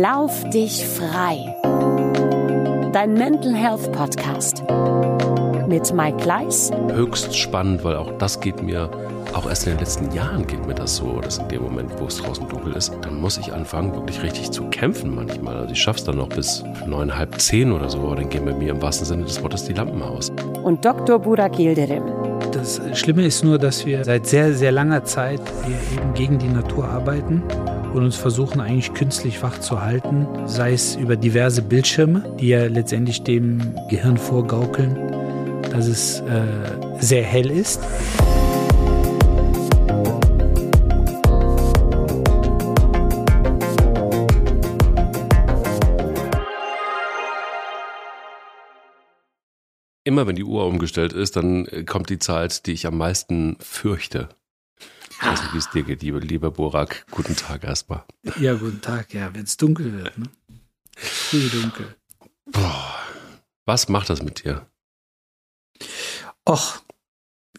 [0.00, 1.54] Lauf dich frei.
[2.94, 4.64] Dein Mental Health Podcast
[5.68, 6.70] mit Mike Gleis.
[6.94, 8.90] Höchst spannend, weil auch das geht mir,
[9.34, 12.06] auch erst in den letzten Jahren geht mir das so, dass in dem Moment, wo
[12.06, 15.58] es draußen dunkel ist, dann muss ich anfangen, wirklich richtig zu kämpfen manchmal.
[15.58, 18.54] Also ich schaff's dann noch bis neun, halb zehn oder so, aber dann gehen bei
[18.54, 20.32] mir im wahrsten Sinne des Wortes die Lampen aus.
[20.62, 21.18] Und Dr.
[21.18, 22.04] Burak Yildirim.
[22.50, 25.42] Das Schlimme ist nur, dass wir seit sehr, sehr langer Zeit
[25.92, 27.42] eben gegen die Natur arbeiten
[27.94, 32.66] und uns versuchen eigentlich künstlich wach zu halten, sei es über diverse Bildschirme, die ja
[32.66, 34.96] letztendlich dem Gehirn vorgaukeln,
[35.70, 36.44] dass es äh,
[37.00, 37.80] sehr hell ist.
[50.04, 53.56] Immer wenn die Uhr umgestellt ist, dann äh, kommt die Zeit, die ich am meisten
[53.60, 54.28] fürchte.
[55.22, 57.06] Ich weiß nicht, wie es dir geht, liebe, lieber Borak.
[57.12, 58.02] Guten Tag erstmal.
[58.40, 60.26] Ja, guten Tag, ja, wenn es dunkel wird, ne?
[60.96, 61.94] Früh dunkel.
[62.46, 62.98] Boah,
[63.64, 64.66] was macht das mit dir?
[66.48, 66.82] Och,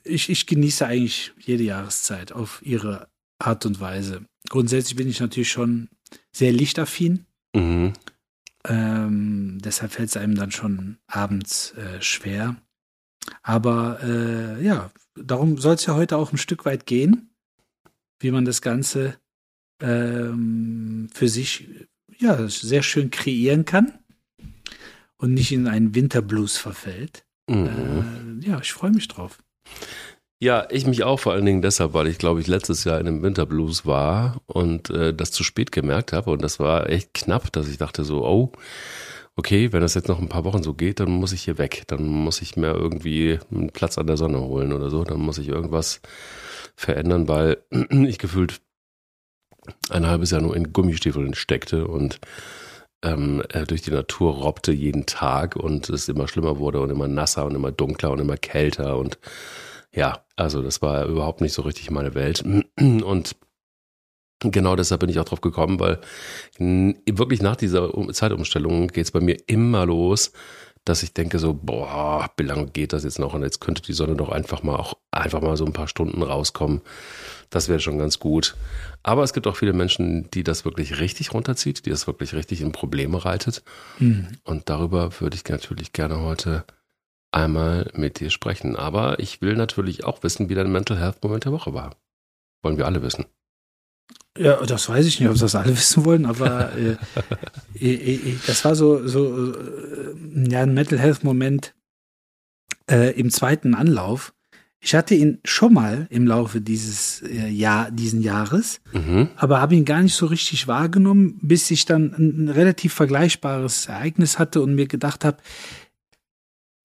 [0.04, 3.08] ich, ich genieße eigentlich jede Jahreszeit auf ihre
[3.40, 4.26] Art und Weise.
[4.50, 5.88] Grundsätzlich bin ich natürlich schon
[6.34, 7.26] sehr lichtaffin.
[7.56, 7.94] Mhm.
[8.66, 12.58] Ähm, deshalb fällt es einem dann schon abends äh, schwer.
[13.42, 17.30] Aber äh, ja, darum soll es ja heute auch ein Stück weit gehen,
[18.24, 19.18] wie man das Ganze
[19.82, 21.68] ähm, für sich
[22.18, 23.94] ja sehr schön kreieren kann
[25.18, 27.26] und nicht in einen Winterblues verfällt.
[27.50, 28.42] Mhm.
[28.42, 29.44] Äh, ja, ich freue mich drauf.
[30.40, 33.08] Ja, ich mich auch vor allen Dingen deshalb, weil ich glaube ich letztes Jahr in
[33.08, 37.52] einem Winterblues war und äh, das zu spät gemerkt habe und das war echt knapp,
[37.54, 38.52] dass ich dachte so, oh,
[39.36, 41.84] okay, wenn das jetzt noch ein paar Wochen so geht, dann muss ich hier weg,
[41.88, 45.38] dann muss ich mir irgendwie einen Platz an der Sonne holen oder so, dann muss
[45.38, 46.02] ich irgendwas
[46.76, 48.62] verändern, weil ich gefühlt
[49.90, 52.20] ein halbes Jahr nur in Gummistiefeln steckte und
[53.04, 57.08] ähm, äh, durch die Natur robbte jeden Tag und es immer schlimmer wurde und immer
[57.08, 59.20] nasser und immer dunkler und immer kälter und
[59.96, 62.44] ja, also das war überhaupt nicht so richtig meine Welt.
[62.78, 63.36] Und
[64.52, 66.00] genau deshalb bin ich auch drauf gekommen, weil
[66.58, 70.32] wirklich nach dieser Zeitumstellung geht es bei mir immer los,
[70.86, 73.34] dass ich denke so, boah, wie lange geht das jetzt noch?
[73.34, 76.22] Und jetzt könnte die Sonne doch einfach mal auch einfach mal so ein paar Stunden
[76.22, 76.82] rauskommen.
[77.50, 78.58] Das wäre schon ganz gut.
[79.02, 82.60] Aber es gibt auch viele Menschen, die das wirklich richtig runterzieht, die das wirklich richtig
[82.60, 83.64] in Probleme reitet.
[84.00, 84.28] Mhm.
[84.44, 86.66] Und darüber würde ich natürlich gerne heute
[87.32, 88.76] einmal mit dir sprechen.
[88.76, 91.96] Aber ich will natürlich auch wissen, wie dein Mental Health Moment der Woche war.
[92.62, 93.26] Wollen wir alle wissen.
[94.38, 96.96] Ja, das weiß ich nicht, ob das alle wissen wollen, aber äh,
[97.80, 101.76] äh, das war so, so äh, ja, ein Mental Health Moment
[102.90, 104.34] äh, im zweiten Anlauf.
[104.86, 109.30] Ich hatte ihn schon mal im Laufe dieses äh, Jahr, diesen Jahres, Mhm.
[109.38, 113.86] aber habe ihn gar nicht so richtig wahrgenommen, bis ich dann ein, ein relativ vergleichbares
[113.86, 115.38] Ereignis hatte und mir gedacht habe,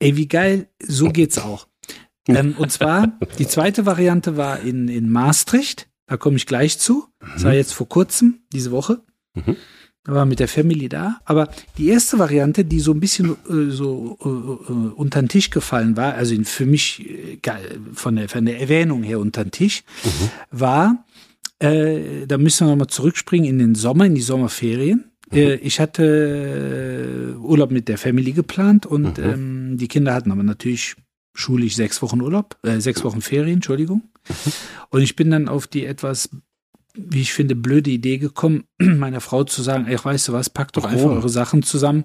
[0.01, 1.67] ey, wie geil, so geht's auch.
[2.29, 7.05] ähm, und zwar, die zweite Variante war in, in Maastricht, da komme ich gleich zu.
[7.21, 9.03] Das war jetzt vor kurzem, diese Woche.
[9.35, 9.57] Mhm.
[10.05, 11.19] Da war mit der Family da.
[11.27, 14.29] Aber die erste Variante, die so ein bisschen äh, so äh,
[14.73, 17.39] äh, unter den Tisch gefallen war, also für mich äh,
[17.93, 19.83] von, der, von der Erwähnung her unter den Tisch,
[20.51, 21.05] war,
[21.59, 25.05] äh, da müssen wir nochmal zurückspringen in den Sommer, in die Sommerferien.
[25.31, 29.25] Äh, ich hatte Urlaub mit der Family geplant und Mhm.
[29.25, 30.97] ähm, die Kinder hatten aber natürlich
[31.39, 34.03] schulisch sechs Wochen Urlaub, äh, sechs Wochen Ferien, Entschuldigung.
[34.91, 36.31] Und ich bin dann auf die etwas,
[36.95, 40.77] wie ich finde, blöde Idee gekommen, meiner Frau zu sagen, ey, weißt du was, packt
[40.77, 41.19] doch einfach Warum?
[41.19, 42.05] eure Sachen zusammen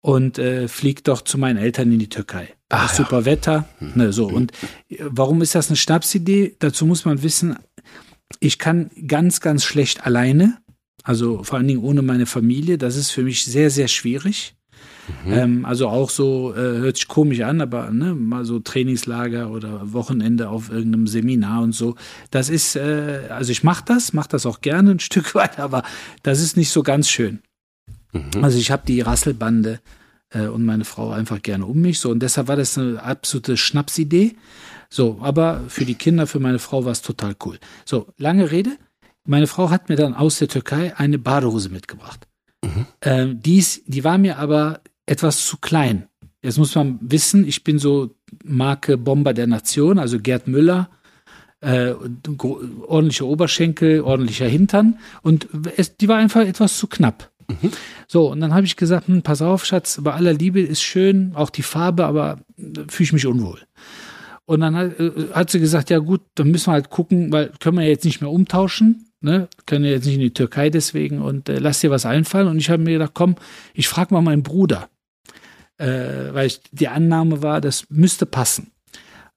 [0.00, 2.54] und äh, fliegt doch zu meinen Eltern in die Türkei.
[2.68, 3.04] Ah, ist ja.
[3.04, 3.68] super Wetter.
[3.80, 4.28] Ne, so.
[4.28, 4.52] Und
[4.88, 6.56] äh, warum ist das eine Schnapsidee?
[6.60, 7.56] Dazu muss man wissen,
[8.38, 10.58] ich kann ganz, ganz schlecht alleine,
[11.02, 12.78] also vor allen Dingen ohne meine Familie.
[12.78, 14.54] Das ist für mich sehr, sehr schwierig.
[15.26, 19.92] Ähm, also auch so, äh, hört sich komisch an, aber ne, mal so Trainingslager oder
[19.92, 21.94] Wochenende auf irgendeinem Seminar und so.
[22.30, 25.82] Das ist, äh, also ich mache das, mache das auch gerne ein Stück weit, aber
[26.22, 27.40] das ist nicht so ganz schön.
[28.12, 28.42] Mhm.
[28.42, 29.80] Also ich habe die Rasselbande
[30.30, 32.00] äh, und meine Frau einfach gerne um mich.
[32.00, 34.36] So, und deshalb war das eine absolute Schnapsidee.
[34.88, 37.58] So, aber für die Kinder, für meine Frau war es total cool.
[37.84, 38.76] So, lange Rede.
[39.24, 42.26] Meine Frau hat mir dann aus der Türkei eine Badehose mitgebracht.
[43.02, 44.80] Ähm, die, ist, die war mir aber
[45.10, 46.06] etwas zu klein.
[46.42, 48.14] Jetzt muss man wissen, ich bin so
[48.44, 50.88] Marke Bomber der Nation, also Gerd Müller,
[51.60, 51.92] äh,
[52.38, 57.30] gro- ordentliche Oberschenkel, ordentlicher Hintern und es, die war einfach etwas zu knapp.
[58.06, 61.32] So, und dann habe ich gesagt, hm, pass auf, Schatz, bei aller Liebe ist schön,
[61.34, 63.58] auch die Farbe, aber äh, fühle ich mich unwohl.
[64.46, 67.50] Und dann hat, äh, hat sie gesagt, ja gut, dann müssen wir halt gucken, weil
[67.58, 69.06] können wir jetzt nicht mehr umtauschen.
[69.20, 72.48] ne, können ja jetzt nicht in die Türkei deswegen und äh, lass dir was einfallen.
[72.48, 73.34] Und ich habe mir gedacht, komm,
[73.74, 74.88] ich frage mal meinen Bruder,
[75.80, 78.70] äh, weil ich, die Annahme war, das müsste passen.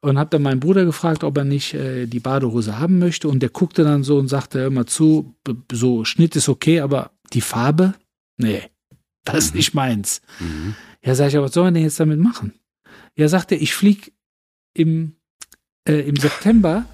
[0.01, 3.29] Und habe dann meinen Bruder gefragt, ob er nicht äh, die Badehose haben möchte.
[3.29, 5.33] Und der guckte dann so und sagte immer zu,
[5.71, 7.93] so Schnitt ist okay, aber die Farbe,
[8.37, 8.61] nee,
[9.23, 10.21] das ist nicht meins.
[10.41, 10.75] Mhm.
[11.05, 12.53] Ja, sag ich, aber was soll man denn jetzt damit machen?
[13.15, 14.11] Ja, sagt er, ich flieg
[14.73, 15.15] im,
[15.87, 16.85] äh, im September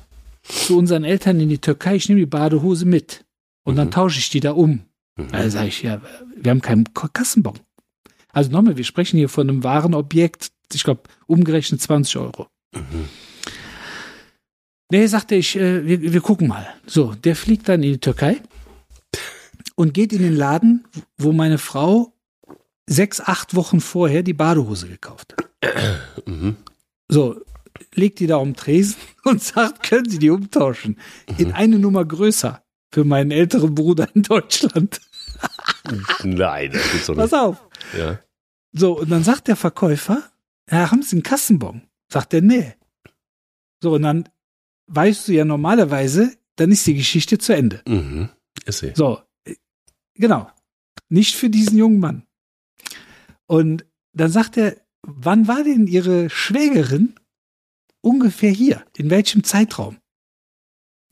[0.44, 3.26] zu unseren Eltern in die Türkei, ich nehme die Badehose mit
[3.64, 3.92] und dann Mhm.
[3.92, 4.84] tausche ich die da um.
[5.18, 5.32] Mhm.
[5.32, 6.00] Da sage ich, ja,
[6.36, 7.60] wir haben keinen Kassenbon.
[8.32, 12.48] Also nochmal, wir sprechen hier von einem Warenobjekt, ich glaube, umgerechnet 20 Euro.
[12.74, 13.08] Mhm.
[14.92, 16.68] Nee, sagte ich, äh, wir, wir gucken mal.
[16.86, 18.42] So, der fliegt dann in die Türkei
[19.76, 20.86] und geht in den Laden,
[21.18, 22.14] wo meine Frau
[22.88, 26.28] sechs, acht Wochen vorher die Badehose gekauft hat.
[26.28, 26.56] Mhm.
[27.08, 27.40] So,
[27.94, 30.98] legt die da um den Tresen und sagt, können Sie die umtauschen?
[31.38, 35.02] In eine Nummer größer für meinen älteren Bruder in Deutschland.
[36.24, 37.40] Nein, das gibt's doch Pass nicht.
[37.40, 37.58] auf.
[37.98, 38.20] Ja.
[38.72, 40.24] So, und dann sagt der Verkäufer,
[40.70, 41.82] ja, haben Sie einen Kassenbon?
[42.12, 42.74] Sagt er, nee.
[43.82, 44.30] So, und dann
[44.88, 47.82] weißt du ja normalerweise, dann ist die Geschichte zu Ende.
[47.88, 48.30] Mhm.
[48.66, 48.92] Ist sie.
[48.96, 49.22] So,
[50.16, 50.50] genau.
[51.08, 52.24] Nicht für diesen jungen Mann.
[53.48, 57.16] Und dann sagt er, wann war denn Ihre Schwägerin
[58.02, 58.86] ungefähr hier?
[58.98, 59.98] In welchem Zeitraum?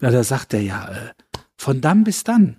[0.02, 1.14] Ja, da sagt er ja, äh,
[1.58, 2.58] von dann bis dann.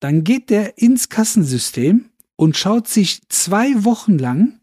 [0.00, 4.60] Dann geht der ins Kassensystem und schaut sich zwei Wochen lang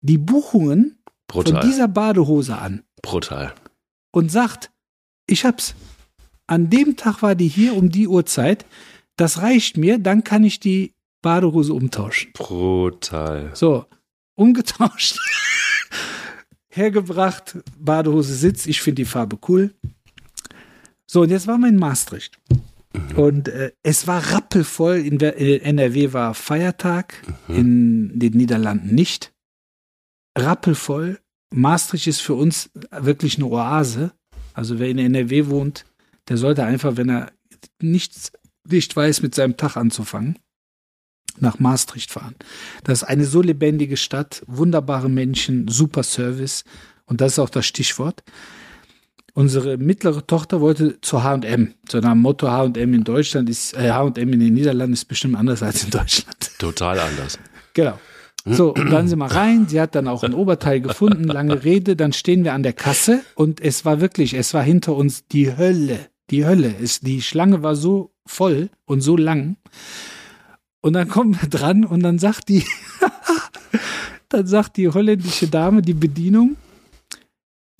[0.00, 1.66] die Buchungen von Brutal.
[1.66, 3.52] dieser Badehose an Brutal.
[4.12, 4.70] und sagt,
[5.26, 5.74] ich hab's.
[6.46, 8.64] An dem Tag war die hier um die Uhrzeit.
[9.16, 12.32] Das reicht mir, dann kann ich die Badehose umtauschen.
[12.32, 13.50] Brutal.
[13.54, 13.86] So,
[14.34, 15.18] umgetauscht.
[16.68, 18.66] Hergebracht, Badehose sitzt.
[18.66, 19.74] Ich finde die Farbe cool.
[21.06, 22.38] So, und jetzt war mein Maastricht.
[23.16, 24.96] Und äh, es war rappelvoll.
[24.96, 27.14] In, der, in NRW war Feiertag,
[27.48, 29.32] in den Niederlanden nicht.
[30.36, 31.20] Rappelvoll.
[31.52, 34.12] Maastricht ist für uns wirklich eine Oase.
[34.54, 35.84] Also wer in NRW wohnt,
[36.28, 37.32] der sollte einfach, wenn er
[37.80, 38.32] nichts
[38.68, 40.38] nicht weiß, mit seinem Tag anzufangen,
[41.38, 42.36] nach Maastricht fahren.
[42.84, 46.64] Das ist eine so lebendige Stadt, wunderbare Menschen, super Service.
[47.06, 48.22] Und das ist auch das Stichwort.
[49.40, 51.72] Unsere mittlere Tochter wollte zu H&M.
[51.88, 55.34] So nach dem Motto H&M in Deutschland ist, äh, H&M in den Niederlanden ist bestimmt
[55.34, 56.36] anders als in Deutschland.
[56.58, 57.38] Total anders.
[57.72, 57.98] Genau.
[58.44, 59.66] So, und dann sind wir rein.
[59.66, 61.96] Sie hat dann auch ein Oberteil gefunden, lange Rede.
[61.96, 65.56] Dann stehen wir an der Kasse und es war wirklich, es war hinter uns die
[65.56, 66.00] Hölle.
[66.28, 66.74] Die Hölle.
[66.78, 69.56] Es, die Schlange war so voll und so lang.
[70.82, 72.62] Und dann kommen wir dran und dann sagt die,
[74.28, 76.56] dann sagt die holländische Dame, die Bedienung,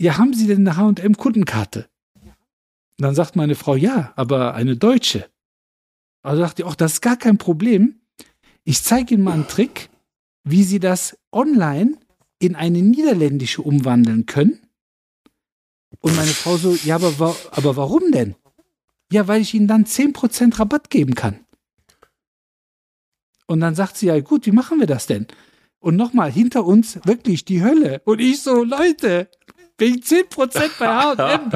[0.00, 1.88] ja, haben Sie denn eine H&M Kundenkarte?
[2.14, 5.26] Und dann sagt meine Frau, ja, aber eine deutsche.
[6.22, 8.00] Also sagt die, ach, das ist gar kein Problem.
[8.64, 9.90] Ich zeige Ihnen mal einen Trick,
[10.42, 11.98] wie Sie das online
[12.38, 14.60] in eine niederländische umwandeln können.
[16.00, 18.36] Und meine Frau so, ja, aber, aber warum denn?
[19.12, 21.40] Ja, weil ich Ihnen dann 10% Rabatt geben kann.
[23.46, 25.26] Und dann sagt sie, ja gut, wie machen wir das denn?
[25.80, 28.00] Und nochmal, hinter uns wirklich die Hölle.
[28.04, 29.28] Und ich so, Leute,
[29.80, 31.50] wegen 10% bei H&M.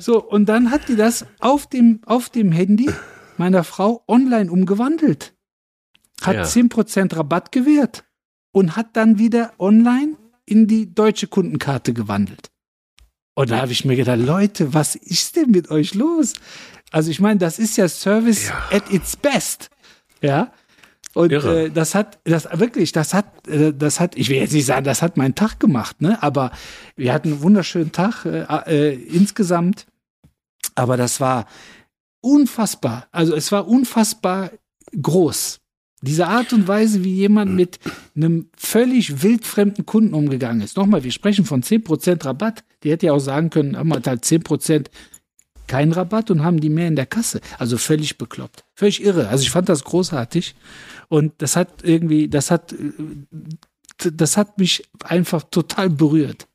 [0.00, 2.90] So, und dann hat die das auf dem, auf dem Handy
[3.36, 5.34] meiner Frau online umgewandelt.
[6.22, 6.42] Hat Ja.
[6.44, 8.04] 10% Rabatt gewährt
[8.52, 10.16] und hat dann wieder online
[10.46, 12.50] in die deutsche Kundenkarte gewandelt.
[13.34, 16.32] Und da habe ich mir gedacht, Leute, was ist denn mit euch los?
[16.90, 18.54] Also ich meine, das ist ja Service Ja.
[18.70, 19.68] at its best.
[20.22, 20.52] Ja.
[21.16, 24.66] Und äh, das hat, das wirklich, das hat, äh, das hat, ich will jetzt nicht
[24.66, 26.22] sagen, das hat meinen Tag gemacht, ne?
[26.22, 26.50] Aber
[26.94, 29.86] wir hatten einen wunderschönen Tag äh, äh, insgesamt.
[30.74, 31.46] Aber das war
[32.20, 33.06] unfassbar.
[33.12, 34.50] Also es war unfassbar
[35.00, 35.60] groß.
[36.02, 37.78] Diese Art und Weise, wie jemand mit
[38.14, 40.76] einem völlig wildfremden Kunden umgegangen ist.
[40.76, 42.62] Nochmal, wir sprechen von 10% Rabatt.
[42.82, 44.88] Die hätte ja auch sagen können, haben wir halt 10%
[45.66, 47.40] keinen Rabatt und haben die mehr in der Kasse.
[47.58, 48.64] Also völlig bekloppt.
[48.74, 49.28] Völlig irre.
[49.28, 50.54] Also ich fand das großartig.
[51.08, 52.76] Und das hat irgendwie, das hat, äh,
[54.12, 56.46] das hat mich einfach total berührt.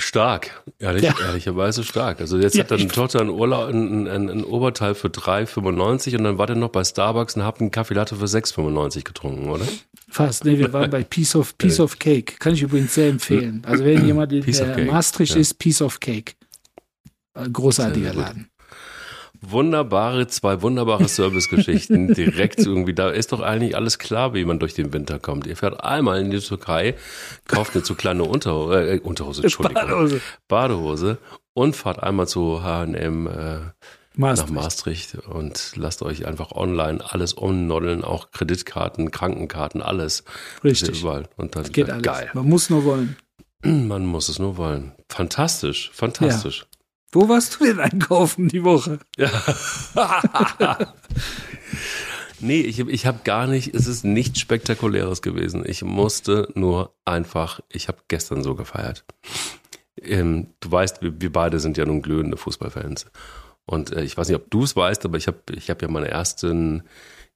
[0.00, 1.14] Stark, ehrlich, Ja.
[1.20, 2.20] ehrlicherweise stark.
[2.20, 6.22] Also jetzt Ja, hat deine Tochter ein, Urlaub, ein, ein, ein Oberteil für 3,95 und
[6.22, 9.64] dann war der noch bei Starbucks und habt einen Kaffee Latte für 6,95 getrunken, oder?
[10.08, 10.44] Fast.
[10.44, 12.34] Nee, wir waren bei Piece of, Piece of Cake.
[12.38, 13.62] Kann ich übrigens sehr empfehlen.
[13.66, 15.40] Also wenn jemand in Cake, Maastricht ja.
[15.40, 16.34] ist, Piece of Cake.
[17.44, 18.14] Äh, Großartiger.
[18.14, 18.50] Laden.
[19.40, 22.12] Wunderbare, zwei wunderbare Servicegeschichten.
[22.14, 25.46] Direkt irgendwie, da ist doch eigentlich alles klar, wie man durch den Winter kommt.
[25.46, 26.96] Ihr fährt einmal in die Türkei,
[27.46, 30.20] kauft eine zu kleine Unterhose, äh, Unterhose, Entschuldigung, Badehose.
[30.48, 31.18] Badehose
[31.54, 33.58] und fahrt einmal zu H&M äh,
[34.14, 34.48] Maastricht.
[34.54, 40.24] nach Maastricht und lasst euch einfach online alles umnoddeln, auch Kreditkarten, Krankenkarten, alles.
[40.64, 40.88] Richtig.
[40.88, 41.28] Das Überall.
[41.36, 42.02] Und dann Geht alles.
[42.02, 42.28] geil.
[42.34, 43.16] Man muss nur wollen.
[43.62, 44.92] Man muss es nur wollen.
[45.08, 46.66] Fantastisch, fantastisch.
[47.12, 48.98] Wo warst du denn einkaufen die Woche?
[49.16, 49.30] Ja.
[52.40, 55.64] nee, ich, ich habe gar nicht, es ist nichts Spektakuläres gewesen.
[55.66, 59.04] Ich musste nur einfach, ich habe gestern so gefeiert.
[60.02, 63.06] Ähm, du weißt, wir, wir beide sind ja nun glühende Fußballfans.
[63.64, 65.88] Und äh, ich weiß nicht, ob du es weißt, aber ich habe ich hab ja
[65.88, 66.82] meine ersten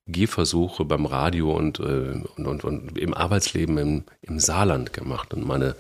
[0.07, 5.33] Gehversuche beim Radio und, äh, und, und, und im Arbeitsleben im, im Saarland gemacht.
[5.33, 5.77] Und meine,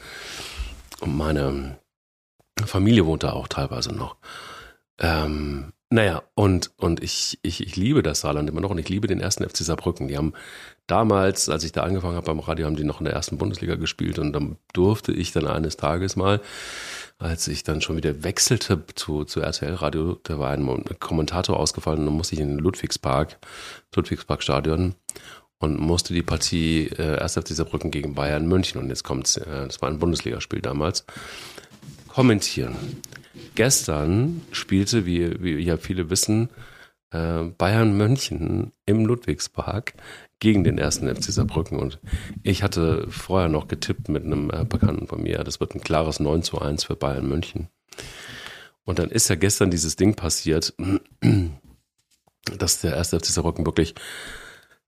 [1.00, 1.78] und meine
[2.64, 4.16] Familie wohnt da auch teilweise noch.
[4.98, 9.08] Ähm, naja, und, und ich, ich, ich liebe das Saarland immer noch und ich liebe
[9.08, 10.08] den ersten FC Saarbrücken.
[10.08, 10.32] Die haben
[10.86, 13.74] damals, als ich da angefangen habe beim Radio, haben die noch in der ersten Bundesliga
[13.74, 16.40] gespielt und dann durfte ich dann eines Tages mal,
[17.18, 22.00] als ich dann schon wieder wechselte zu, zu RTL Radio, da war ein Kommentator ausgefallen
[22.00, 23.38] und dann musste ich in den Ludwigspark,
[23.94, 24.94] Ludwigsparkstadion
[25.58, 27.34] und musste die Partie äh, 1.
[27.34, 31.04] FC Saarbrücken gegen Bayern München und jetzt kommt's, äh, das war ein Bundesligaspiel damals,
[32.12, 32.76] kommentieren.
[33.54, 36.50] Gestern spielte, wie, wie ja viele wissen,
[37.10, 39.94] äh, Bayern München im Ludwigspark
[40.38, 41.78] gegen den ersten FC Saarbrücken.
[41.78, 42.00] Und
[42.42, 46.20] ich hatte vorher noch getippt mit einem äh, Bekannten von mir, das wird ein klares
[46.20, 47.68] 9 zu 1 für Bayern München.
[48.84, 50.74] Und dann ist ja gestern dieses Ding passiert,
[52.58, 53.94] dass der erste FC Saarbrücken wirklich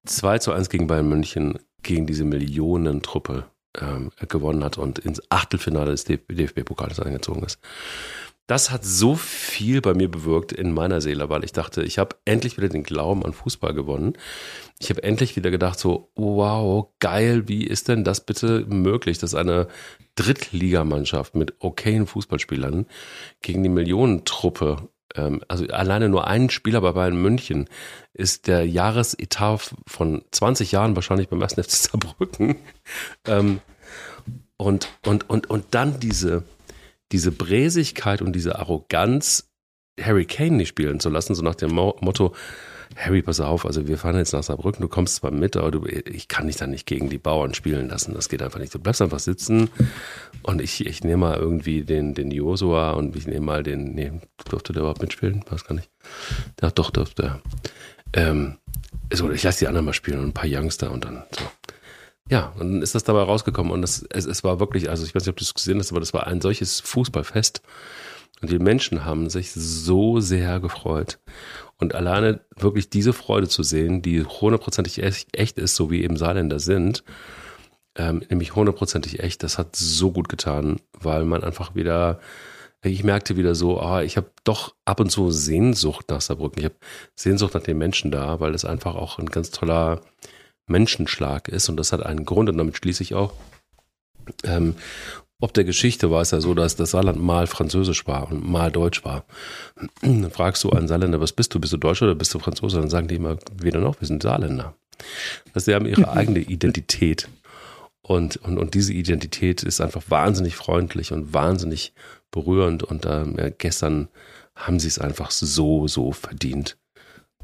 [0.05, 3.47] 2 zu 1 gegen Bayern München gegen diese Millionentruppe
[3.81, 7.59] ähm, gewonnen hat und ins Achtelfinale des DFB-Pokals eingezogen ist.
[8.47, 12.17] Das hat so viel bei mir bewirkt in meiner Seele, weil ich dachte, ich habe
[12.27, 14.19] endlich wieder den Glauben an Fußball gewonnen.
[14.79, 19.35] Ich habe endlich wieder gedacht, so, wow, geil, wie ist denn das bitte möglich, dass
[19.35, 19.69] eine
[20.17, 22.87] Drittligamannschaft mit okayen Fußballspielern
[23.41, 24.91] gegen die Millionentruppe,
[25.49, 27.69] also alleine nur ein Spieler bei Bayern München,
[28.13, 32.57] ist der Jahresetat von 20 Jahren wahrscheinlich beim ersten FC Saarbrücken.
[33.27, 33.61] Ähm,
[34.59, 36.45] und, und, und, und dann diese,
[37.13, 39.49] diese Bräsigkeit und diese Arroganz,
[40.01, 42.35] Harry Kane nicht spielen zu lassen, so nach dem Mo Motto,
[42.97, 45.85] Harry, pass auf, also wir fahren jetzt nach Saarbrücken, du kommst zwar mit, aber du,
[45.87, 48.15] ich kann dich dann nicht gegen die Bauern spielen lassen.
[48.15, 48.75] Das geht einfach nicht.
[48.75, 49.71] Du bleibst einfach sitzen
[50.43, 54.13] und ich, ich nehme mal irgendwie den, den Josua und ich nehme mal den, nee,
[54.49, 55.45] durfte der überhaupt mitspielen?
[55.49, 55.91] Weiß gar nicht.
[56.63, 57.41] Ja, doch, durfte er.
[58.13, 58.59] Ähm,
[59.13, 61.45] so, ich lasse die anderen mal spielen und ein paar Youngster und dann so.
[62.31, 65.15] Ja, und dann ist das dabei rausgekommen und das, es, es war wirklich, also ich
[65.15, 67.61] weiß nicht, ob du es gesehen hast, aber das war ein solches Fußballfest.
[68.45, 71.19] Und die Menschen haben sich so sehr gefreut.
[71.79, 76.59] Und alleine wirklich diese Freude zu sehen, die hundertprozentig echt, ist, so wie eben Saarländer
[76.59, 77.05] sind,
[77.97, 82.21] ähm, nämlich hundertprozentig echt, das hat so gut getan, weil man einfach wieder,
[82.83, 86.59] ich merkte wieder so, ah, ich habe doch ab und zu Sehnsucht nach Saarbrücken.
[86.59, 86.77] Ich habe
[87.17, 90.03] Sehnsucht nach den Menschen da, weil es einfach auch ein ganz toller
[90.67, 93.33] Menschenschlag ist und das hat einen Grund und damit schließe ich auch.
[94.45, 94.75] Ähm,
[95.45, 98.73] ob der Geschichte war es ja so, dass das Saarland mal französisch war und mal
[98.73, 99.27] deutsch war.
[100.01, 101.61] Dann fragst du einen Saarländer, was bist du?
[101.61, 102.81] Bist du Deutscher oder bist du Franzose?
[102.81, 104.75] Dann sagen die immer weder noch, wir sind Saarländer.
[105.53, 107.29] Also sie haben ihre eigene Identität.
[108.01, 111.93] Und, und, und diese Identität ist einfach wahnsinnig freundlich und wahnsinnig
[112.31, 112.83] berührend.
[112.83, 114.09] Und äh, gestern
[114.57, 116.79] haben sie es einfach so, so verdient.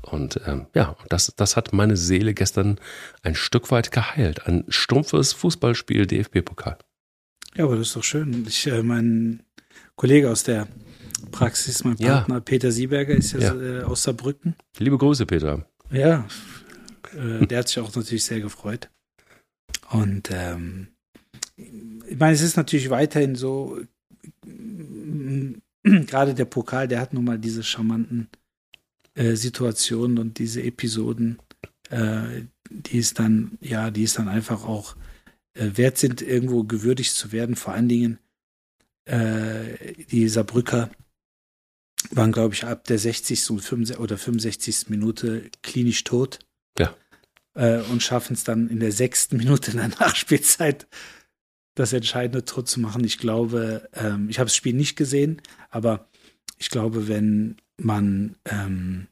[0.01, 2.81] Und ähm, ja, das, das hat meine Seele gestern
[3.23, 4.47] ein Stück weit geheilt.
[4.47, 6.79] Ein stumpfes Fußballspiel DFB-Pokal.
[7.57, 8.45] Ja, aber das ist doch schön.
[8.47, 9.43] Ich, äh, mein
[9.97, 10.69] Kollege aus der
[11.33, 12.19] Praxis, mein Ja.
[12.19, 13.81] Partner Peter Sieberger ist ja, Ja.
[13.81, 14.55] Äh, aus Saarbrücken.
[14.79, 15.67] Liebe Grüße, Peter.
[15.91, 16.27] Ja,
[17.17, 18.89] äh, der hat sich auch natürlich sehr gefreut.
[19.91, 20.89] Und ähm,
[21.57, 23.79] ich meine, es ist natürlich weiterhin so,
[24.47, 28.29] mm, gerade der Pokal, der hat nun mal diese charmanten
[29.15, 31.39] äh, Situationen und diese Episoden,
[31.91, 34.99] äh, die es dann, ja, die es dann einfach auch äh,
[35.55, 37.57] wert sind, irgendwo gewürdigt zu werden.
[37.57, 38.19] Vor allen Dingen
[39.05, 40.91] äh, die Saarbrücker
[42.11, 43.51] waren, glaube ich, ab der 60.
[43.51, 44.89] und 65 oder 65.
[44.89, 46.39] Minute klinisch tot.
[46.79, 46.95] Ja.
[47.55, 50.87] Äh, und schaffen es dann in der sechsten Minute in der Nachspielzeit
[51.75, 53.05] das entscheidende Tor zu machen.
[53.05, 55.41] Ich glaube, ähm, ich habe das Spiel nicht gesehen,
[55.71, 56.09] aber
[56.59, 59.07] ich glaube, wenn man ähm,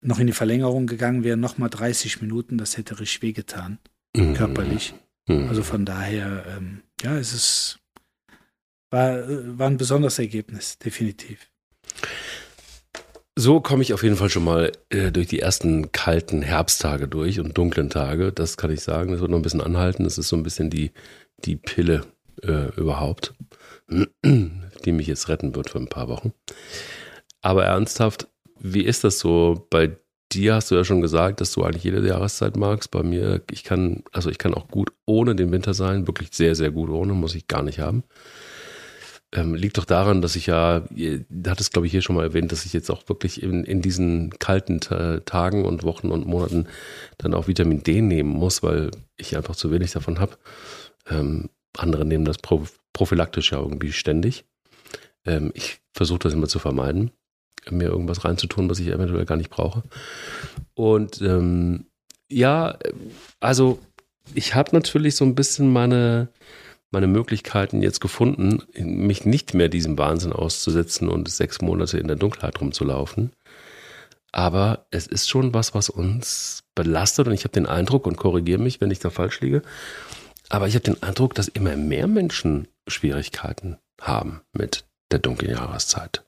[0.00, 3.78] noch in die Verlängerung gegangen wäre, noch mal 30 Minuten, das hätte richtig wehgetan,
[4.14, 4.94] körperlich.
[5.28, 5.48] Mhm.
[5.48, 7.78] Also von daher, ähm, ja, es ist
[8.90, 9.22] war,
[9.58, 11.50] war ein besonderes Ergebnis, definitiv.
[13.36, 17.38] So komme ich auf jeden Fall schon mal äh, durch die ersten kalten Herbsttage durch
[17.38, 18.32] und dunklen Tage.
[18.32, 19.12] Das kann ich sagen.
[19.12, 20.04] Das wird noch ein bisschen anhalten.
[20.04, 20.90] Das ist so ein bisschen die,
[21.44, 22.04] die Pille
[22.42, 23.34] äh, überhaupt,
[24.24, 26.32] die mich jetzt retten wird für ein paar Wochen.
[27.40, 28.26] Aber ernsthaft,
[28.58, 29.96] wie ist das so bei
[30.32, 30.54] dir?
[30.54, 32.90] Hast du ja schon gesagt, dass du eigentlich jede Jahreszeit magst.
[32.90, 36.54] Bei mir, ich kann, also ich kann auch gut ohne den Winter sein, wirklich sehr,
[36.54, 38.04] sehr gut ohne, muss ich gar nicht haben.
[39.34, 40.84] Ähm, liegt doch daran, dass ich ja,
[41.28, 43.64] da hat es glaube ich hier schon mal erwähnt, dass ich jetzt auch wirklich in,
[43.64, 46.66] in diesen kalten Tagen und Wochen und Monaten
[47.18, 50.38] dann auch Vitamin D nehmen muss, weil ich einfach zu wenig davon habe.
[51.10, 54.44] Ähm, andere nehmen das prophylaktisch ja irgendwie ständig.
[55.26, 57.10] Ähm, ich versuche das immer zu vermeiden,
[57.72, 59.82] mir irgendwas reinzutun, was ich eventuell gar nicht brauche.
[60.74, 61.86] Und ähm,
[62.30, 62.78] ja,
[63.40, 63.78] also
[64.34, 66.28] ich habe natürlich so ein bisschen meine
[66.90, 72.16] meine Möglichkeiten jetzt gefunden, mich nicht mehr diesem Wahnsinn auszusetzen und sechs Monate in der
[72.16, 73.32] Dunkelheit rumzulaufen.
[74.32, 78.60] Aber es ist schon was, was uns belastet und ich habe den Eindruck und korrigiere
[78.60, 79.62] mich, wenn ich da falsch liege.
[80.48, 86.24] Aber ich habe den Eindruck, dass immer mehr Menschen Schwierigkeiten haben mit der dunklen Jahreszeit.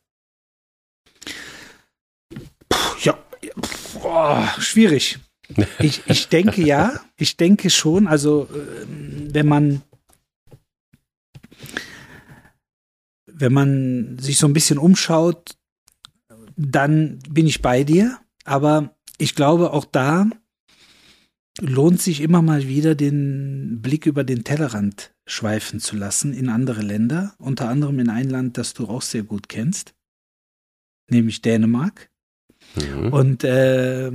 [3.03, 3.19] Ja,
[3.95, 5.19] boah, schwierig.
[5.79, 9.83] Ich, ich denke ja, ich denke schon, also ähm, wenn man
[13.27, 15.57] wenn man sich so ein bisschen umschaut,
[16.57, 18.19] dann bin ich bei dir.
[18.45, 20.29] Aber ich glaube, auch da
[21.61, 26.83] lohnt sich immer mal wieder den Blick über den Tellerrand schweifen zu lassen in andere
[26.83, 29.95] Länder, unter anderem in ein Land, das du auch sehr gut kennst,
[31.09, 32.10] nämlich Dänemark.
[32.77, 33.13] Mhm.
[33.13, 34.11] Und äh,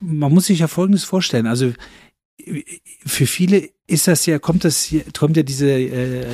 [0.00, 1.46] man muss sich ja Folgendes vorstellen.
[1.46, 1.72] Also
[3.04, 6.26] für viele ist das ja, kommt das hier, kommt ja diese äh,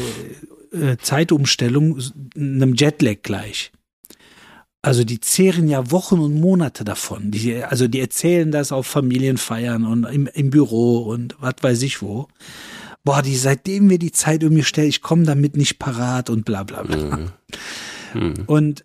[0.72, 2.00] äh, Zeitumstellung
[2.36, 3.72] einem Jetlag gleich.
[4.82, 7.30] Also die zehren ja Wochen und Monate davon.
[7.30, 12.02] Die, also die erzählen das auf Familienfeiern und im, im Büro und was weiß ich
[12.02, 12.28] wo.
[13.02, 16.44] Boah, die, seitdem wir die Zeit um mir stellen, ich komme damit nicht parat und
[16.44, 16.96] bla bla bla.
[17.16, 17.30] Mhm.
[18.14, 18.34] Mhm.
[18.46, 18.84] Und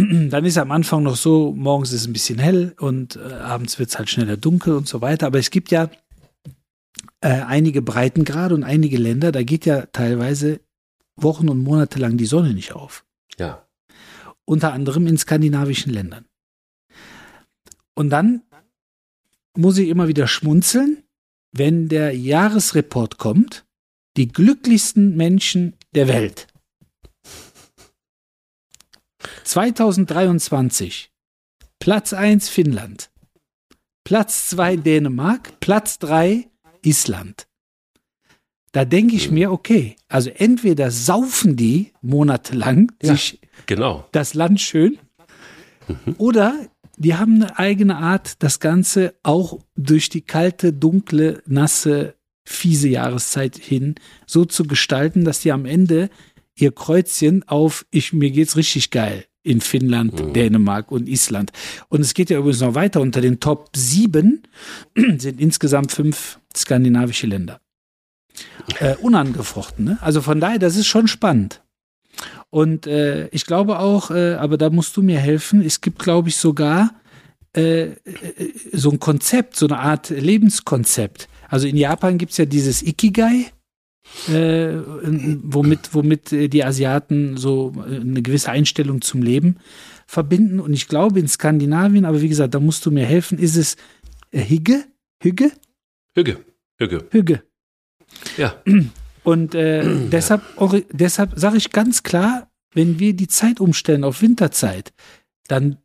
[0.30, 3.78] dann ist am Anfang noch so, morgens ist es ein bisschen hell und äh, abends
[3.78, 5.26] wird es halt schneller dunkel und so weiter.
[5.26, 5.90] Aber es gibt ja
[7.20, 10.60] äh, einige Breitengrade und einige Länder, da geht ja teilweise
[11.16, 13.04] Wochen und Monate lang die Sonne nicht auf.
[13.38, 13.66] Ja.
[14.44, 16.24] Unter anderem in skandinavischen Ländern.
[17.94, 18.42] Und dann
[19.56, 21.02] muss ich immer wieder schmunzeln,
[21.52, 23.66] wenn der Jahresreport kommt,
[24.16, 26.46] die glücklichsten Menschen der Welt.
[29.50, 31.10] 2023
[31.80, 33.10] Platz 1 Finnland,
[34.04, 36.46] Platz 2 Dänemark, Platz 3
[36.82, 37.48] Island.
[38.70, 44.06] Da denke ich mir, okay, also entweder saufen die monatelang ja, sich genau.
[44.12, 45.00] das Land schön
[45.88, 46.14] mhm.
[46.18, 46.54] oder
[46.96, 53.56] die haben eine eigene Art, das Ganze auch durch die kalte, dunkle, nasse, fiese Jahreszeit
[53.56, 53.96] hin
[54.28, 56.08] so zu gestalten, dass die am Ende
[56.54, 60.32] ihr Kreuzchen auf ich mir geht's richtig geil in Finnland, mhm.
[60.32, 61.52] Dänemark und Island.
[61.88, 63.00] Und es geht ja übrigens noch weiter.
[63.00, 64.42] Unter den Top 7
[65.18, 67.60] sind insgesamt fünf skandinavische Länder.
[68.78, 69.84] Äh, unangefochten.
[69.84, 69.98] Ne?
[70.00, 71.62] Also von daher, das ist schon spannend.
[72.50, 76.28] Und äh, ich glaube auch, äh, aber da musst du mir helfen, es gibt, glaube
[76.28, 76.90] ich, sogar
[77.56, 77.96] äh, äh,
[78.72, 81.28] so ein Konzept, so eine Art Lebenskonzept.
[81.48, 83.46] Also in Japan gibt es ja dieses Ikigai,
[84.28, 84.76] äh,
[85.42, 89.56] womit, womit äh, die Asiaten so äh, eine gewisse Einstellung zum Leben
[90.06, 90.60] verbinden.
[90.60, 93.76] Und ich glaube in Skandinavien, aber wie gesagt, da musst du mir helfen, ist es
[94.32, 94.84] äh, Hygge?
[95.22, 95.52] Hügge?
[96.16, 96.38] Hügge.
[96.78, 97.06] Hügge.
[97.10, 97.42] Hügge.
[98.36, 98.54] Ja.
[99.22, 100.42] Und äh, deshalb,
[100.90, 104.92] deshalb sage ich ganz klar, wenn wir die Zeit umstellen auf Winterzeit,
[105.46, 105.76] dann,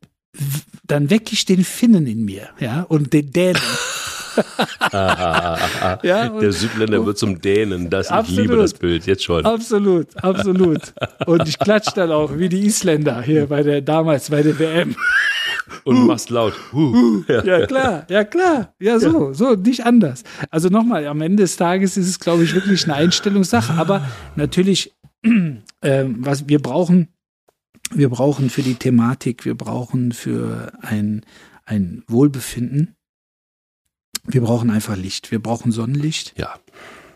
[0.83, 3.61] dann wecke ich den Finnen in mir, ja, und den Dänen.
[4.91, 7.89] ja, der Südländer wird zum Dänen.
[7.89, 9.45] Das, absolut, ich liebe das Bild, jetzt schon.
[9.45, 10.93] Absolut, absolut.
[11.25, 14.95] Und ich klatsche dann auch wie die Isländer hier bei der damals bei der WM.
[15.83, 16.53] Und machst laut.
[16.73, 17.23] Uh.
[17.27, 17.43] Ja.
[17.43, 17.65] ja.
[17.65, 18.73] klar, ja klar.
[18.79, 19.33] Ja, so, ja.
[19.33, 20.23] so, nicht anders.
[20.49, 23.73] Also nochmal, am Ende des Tages ist es, glaube ich, wirklich eine Einstellungssache.
[23.73, 24.93] Aber natürlich,
[25.81, 27.09] äh, was wir brauchen,
[27.91, 31.21] wir brauchen für die Thematik, wir brauchen für ein,
[31.65, 32.95] ein Wohlbefinden,
[34.27, 35.31] wir brauchen einfach Licht.
[35.31, 36.33] Wir brauchen Sonnenlicht.
[36.37, 36.59] Ja.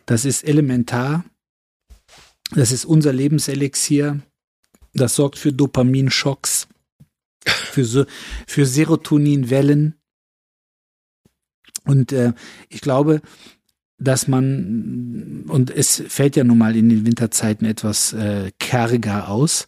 [0.05, 1.25] Das ist elementar.
[2.51, 4.19] Das ist unser Lebenselixier.
[4.93, 6.67] Das sorgt für Dopaminschocks,
[7.45, 8.07] für,
[8.47, 9.95] für Serotoninwellen.
[11.85, 12.33] Und äh,
[12.69, 13.21] ich glaube,
[13.97, 19.67] dass man, und es fällt ja nun mal in den Winterzeiten etwas äh, kärger aus,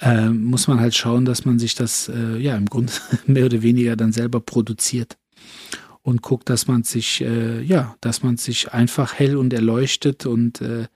[0.00, 2.92] äh, muss man halt schauen, dass man sich das äh, ja im Grunde
[3.26, 5.18] mehr oder weniger dann selber produziert
[6.08, 10.62] und guckt, dass man sich, äh, ja, dass man sich einfach hell und erleuchtet und
[10.62, 10.86] äh,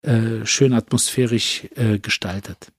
[0.00, 2.72] äh, schön atmosphärisch äh, gestaltet.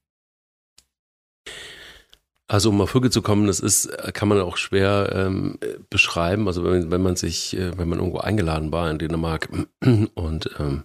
[2.48, 5.60] Also um auf Hüge zu kommen, das ist, kann man auch schwer ähm,
[5.92, 6.48] beschreiben.
[6.48, 9.50] Also wenn, wenn man sich, äh, wenn man irgendwo eingeladen war in Dänemark
[10.16, 10.84] und ähm,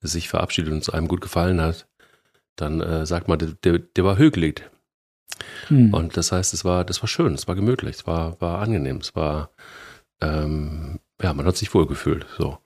[0.00, 1.86] sich verabschiedet und es einem gut gefallen hat,
[2.56, 4.68] dann äh, sagt man, der, der war hügelig.
[5.66, 5.92] Hm.
[5.92, 8.96] Und das heißt, es war, das war schön, es war gemütlich, es war, war angenehm,
[8.96, 9.50] es war,
[10.20, 12.26] ähm, ja, man hat sich wohlgefühlt.
[12.38, 12.58] So.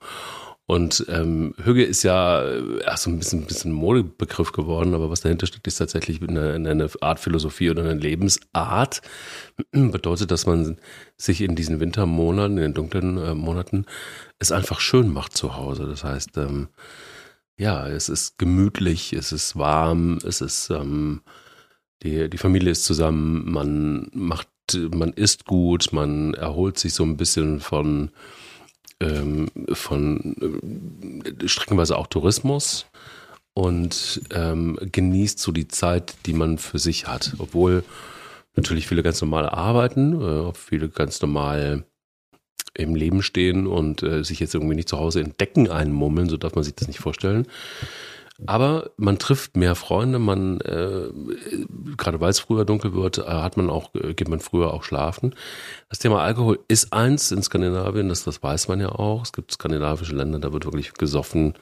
[0.65, 2.41] Und ähm, Hüge ist ja
[2.85, 6.53] ach, so ein bisschen, ein bisschen Modebegriff geworden, aber was dahinter steckt, ist tatsächlich eine,
[6.53, 9.01] eine Art Philosophie oder eine Lebensart.
[9.71, 10.77] Bedeutet, dass man
[11.17, 13.85] sich in diesen Wintermonaten, in den dunklen äh, Monaten,
[14.39, 15.85] es einfach schön macht zu Hause.
[15.85, 16.69] Das heißt, ähm,
[17.57, 21.21] ja, es ist gemütlich, es ist warm, es ist ähm,
[22.03, 24.47] die, die Familie ist zusammen, man macht,
[24.91, 28.11] man isst gut, man erholt sich so ein bisschen von
[28.99, 32.85] ähm, von äh, streckenweise auch Tourismus
[33.53, 37.33] und ähm, genießt so die Zeit, die man für sich hat.
[37.37, 37.83] Obwohl
[38.55, 41.85] natürlich viele ganz normal arbeiten, äh, viele ganz normal
[42.75, 46.37] im Leben stehen und äh, sich jetzt irgendwie nicht zu Hause in Decken einmummeln, so
[46.37, 47.47] darf man sich das nicht vorstellen.
[48.47, 51.07] Aber man trifft mehr Freunde, man, äh,
[51.97, 54.83] gerade weil es früher dunkel wird, äh, hat man auch, äh, geht man früher auch
[54.83, 55.35] schlafen.
[55.89, 59.21] Das Thema Alkohol ist eins in Skandinavien, das, das weiß man ja auch.
[59.21, 61.53] Es gibt skandinavische Länder, da wird wirklich gesoffen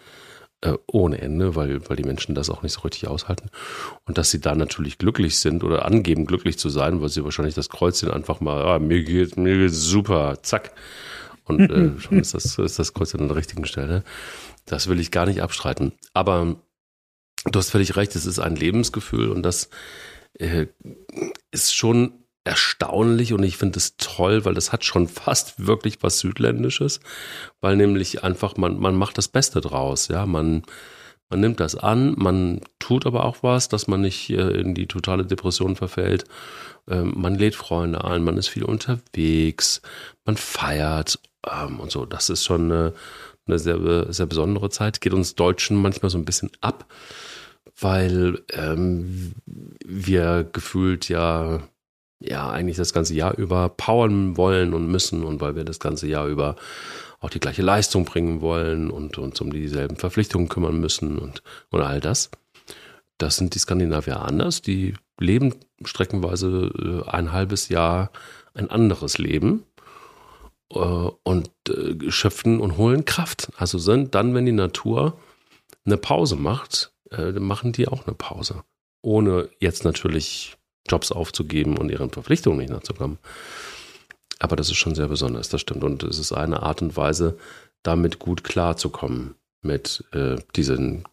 [0.61, 3.49] äh, ohne Ende, weil, weil die Menschen das auch nicht so richtig aushalten.
[4.05, 7.55] Und dass sie da natürlich glücklich sind oder angeben, glücklich zu sein, weil sie wahrscheinlich
[7.55, 10.71] das Kreuzchen einfach mal, ah, mir geht, mir geht super, zack.
[11.45, 14.03] Und äh, schon ist das, ist das Kreuzchen an der richtigen Stelle.
[14.65, 15.93] Das will ich gar nicht abstreiten.
[16.13, 16.55] Aber
[17.45, 19.69] du hast völlig recht, es ist ein Lebensgefühl und das
[20.39, 20.67] äh,
[21.51, 26.19] ist schon erstaunlich und ich finde es toll, weil das hat schon fast wirklich was
[26.19, 26.99] Südländisches,
[27.59, 30.63] weil nämlich einfach man, man macht das Beste draus, ja, man,
[31.29, 34.87] man nimmt das an, man tut aber auch was, dass man nicht äh, in die
[34.87, 36.25] totale Depression verfällt.
[36.89, 39.81] Ähm, man lädt Freunde ein, man ist viel unterwegs,
[40.25, 41.19] man feiert
[41.49, 42.05] ähm, und so.
[42.05, 42.93] Das ist schon eine,
[43.51, 45.01] eine sehr, sehr besondere Zeit.
[45.01, 46.85] Geht uns Deutschen manchmal so ein bisschen ab,
[47.79, 49.33] weil ähm,
[49.85, 51.61] wir gefühlt ja
[52.23, 56.07] ja eigentlich das ganze Jahr über powern wollen und müssen und weil wir das ganze
[56.07, 56.55] Jahr über
[57.19, 61.81] auch die gleiche Leistung bringen wollen und uns um dieselben Verpflichtungen kümmern müssen und, und
[61.81, 62.31] all das.
[63.17, 64.61] Das sind die Skandinavier anders.
[64.61, 68.11] Die leben streckenweise äh, ein halbes Jahr
[68.53, 69.63] ein anderes Leben
[70.71, 73.51] und äh, schöpfen und holen Kraft.
[73.57, 75.17] Also sind dann, wenn die Natur
[75.85, 78.63] eine Pause macht, äh, machen die auch eine Pause.
[79.01, 80.57] Ohne jetzt natürlich
[80.87, 83.17] Jobs aufzugeben und ihren Verpflichtungen nicht nachzukommen.
[84.39, 85.83] Aber das ist schon sehr besonders, das stimmt.
[85.83, 87.37] Und es ist eine Art und Weise,
[87.83, 91.03] damit gut klarzukommen mit äh, diesen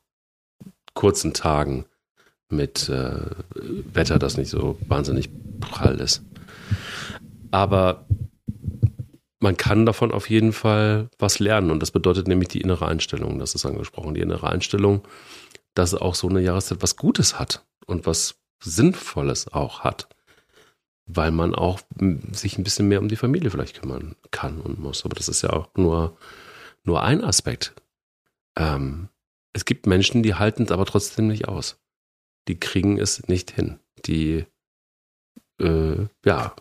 [0.95, 1.85] kurzen Tagen,
[2.49, 3.21] mit äh,
[3.93, 5.29] Wetter, das nicht so wahnsinnig
[5.61, 6.23] prall ist.
[7.51, 8.07] Aber
[9.41, 11.71] man kann davon auf jeden Fall was lernen.
[11.71, 15.07] Und das bedeutet nämlich die innere Einstellung, das ist angesprochen, die innere Einstellung,
[15.75, 20.09] dass auch so eine Jahreszeit was Gutes hat und was Sinnvolles auch hat.
[21.07, 21.81] Weil man auch
[22.33, 25.05] sich ein bisschen mehr um die Familie vielleicht kümmern kann und muss.
[25.05, 26.19] Aber das ist ja auch nur,
[26.85, 27.75] nur ein Aspekt.
[28.57, 29.09] Ähm,
[29.55, 31.81] es gibt Menschen, die halten es aber trotzdem nicht aus.
[32.47, 33.79] Die kriegen es nicht hin.
[34.05, 34.45] Die
[35.61, 36.55] äh, ja,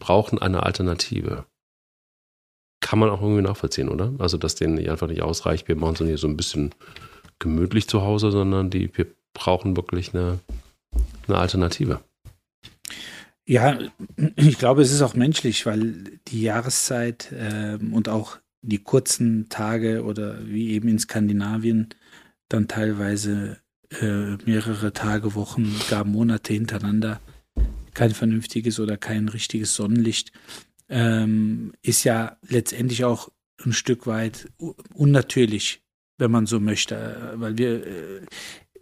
[0.00, 1.46] brauchen eine Alternative
[2.88, 4.14] kann man auch irgendwie nachvollziehen, oder?
[4.16, 6.74] Also, dass denen nicht einfach nicht ausreicht, wir machen es nicht so ein bisschen
[7.38, 10.38] gemütlich zu Hause, sondern die, wir brauchen wirklich eine,
[11.26, 12.00] eine Alternative.
[13.46, 13.78] Ja,
[14.36, 20.02] ich glaube, es ist auch menschlich, weil die Jahreszeit äh, und auch die kurzen Tage
[20.02, 21.90] oder wie eben in Skandinavien
[22.48, 23.58] dann teilweise
[24.00, 27.20] äh, mehrere Tage, Wochen, gar Monate hintereinander
[27.92, 30.32] kein vernünftiges oder kein richtiges Sonnenlicht
[30.88, 33.30] ähm, ist ja letztendlich auch
[33.64, 34.48] ein Stück weit
[34.94, 35.82] unnatürlich,
[36.16, 38.20] wenn man so möchte, weil wir, äh,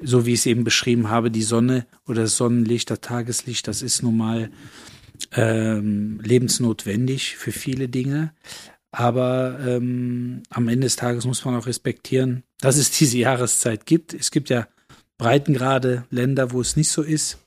[0.03, 3.83] so wie ich es eben beschrieben habe, die Sonne oder das Sonnenlicht, das Tageslicht, das
[3.83, 4.51] ist nun mal
[5.33, 8.33] ähm, lebensnotwendig für viele Dinge.
[8.91, 14.15] Aber ähm, am Ende des Tages muss man auch respektieren, dass es diese Jahreszeit gibt.
[14.15, 14.69] Es gibt ja
[15.19, 17.39] Breitengrade Länder, wo es nicht so ist.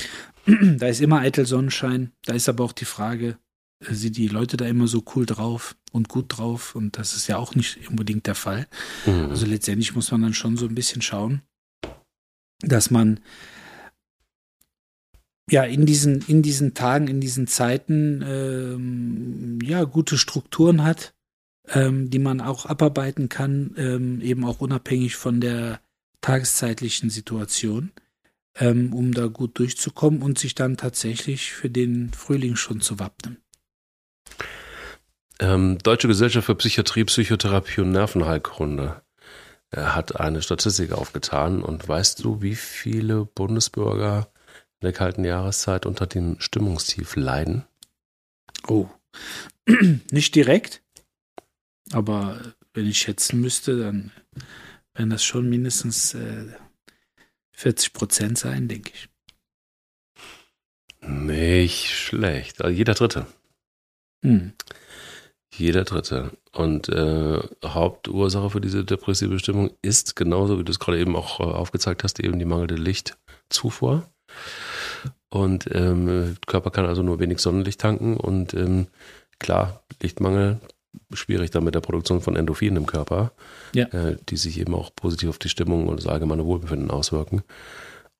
[0.46, 2.12] da ist immer eitel Sonnenschein.
[2.24, 3.38] Da ist aber auch die Frage,
[3.80, 7.36] sind die Leute da immer so cool drauf und gut drauf und das ist ja
[7.36, 8.66] auch nicht unbedingt der Fall.
[9.06, 9.30] Mhm.
[9.30, 11.42] Also letztendlich muss man dann schon so ein bisschen schauen,
[12.60, 13.20] dass man
[15.50, 21.14] ja in diesen in diesen Tagen, in diesen Zeiten ähm, ja gute Strukturen hat,
[21.68, 25.80] ähm, die man auch abarbeiten kann, ähm, eben auch unabhängig von der
[26.20, 27.92] tageszeitlichen Situation,
[28.56, 33.38] ähm, um da gut durchzukommen und sich dann tatsächlich für den Frühling schon zu wappnen.
[35.40, 39.02] Ähm, Deutsche Gesellschaft für Psychiatrie, Psychotherapie und Nervenheilkunde
[39.70, 41.62] äh, hat eine Statistik aufgetan.
[41.62, 44.30] Und weißt du, wie viele Bundesbürger
[44.80, 47.64] in der kalten Jahreszeit unter dem Stimmungstief leiden?
[48.66, 48.88] Oh,
[50.10, 50.82] nicht direkt,
[51.92, 54.12] aber wenn ich schätzen müsste, dann
[54.94, 56.46] werden das schon mindestens äh,
[57.52, 59.08] 40 Prozent sein, denke ich.
[61.00, 62.62] Nicht schlecht.
[62.62, 63.26] Also jeder Dritte.
[64.22, 64.52] Hm.
[65.54, 66.32] Jeder Dritte.
[66.52, 71.40] Und äh, Hauptursache für diese depressive Stimmung ist genauso, wie du es gerade eben auch
[71.40, 74.08] äh, aufgezeigt hast, eben die mangelnde Lichtzufuhr.
[75.30, 78.86] Und ähm, der Körper kann also nur wenig Sonnenlicht tanken und ähm,
[79.38, 80.60] klar, Lichtmangel,
[81.12, 83.32] schwierig dann mit der Produktion von Endorphinen im Körper,
[83.74, 83.86] ja.
[83.86, 87.42] äh, die sich eben auch positiv auf die Stimmung und das allgemeine Wohlbefinden auswirken.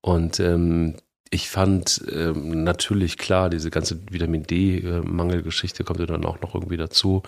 [0.01, 0.95] Und ähm,
[1.31, 6.77] ich fand ähm, natürlich klar, diese ganze Vitamin D-Mangelgeschichte kommt ja dann auch noch irgendwie
[6.77, 7.23] dazu.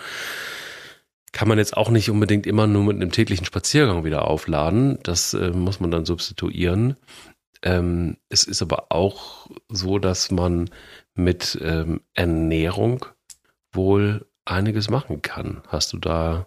[1.32, 4.98] Kann man jetzt auch nicht unbedingt immer nur mit einem täglichen Spaziergang wieder aufladen.
[5.02, 6.96] Das äh, muss man dann substituieren.
[7.62, 10.70] Ähm, es ist aber auch so, dass man
[11.14, 13.06] mit ähm, Ernährung
[13.72, 15.62] wohl einiges machen kann.
[15.68, 16.46] Hast du da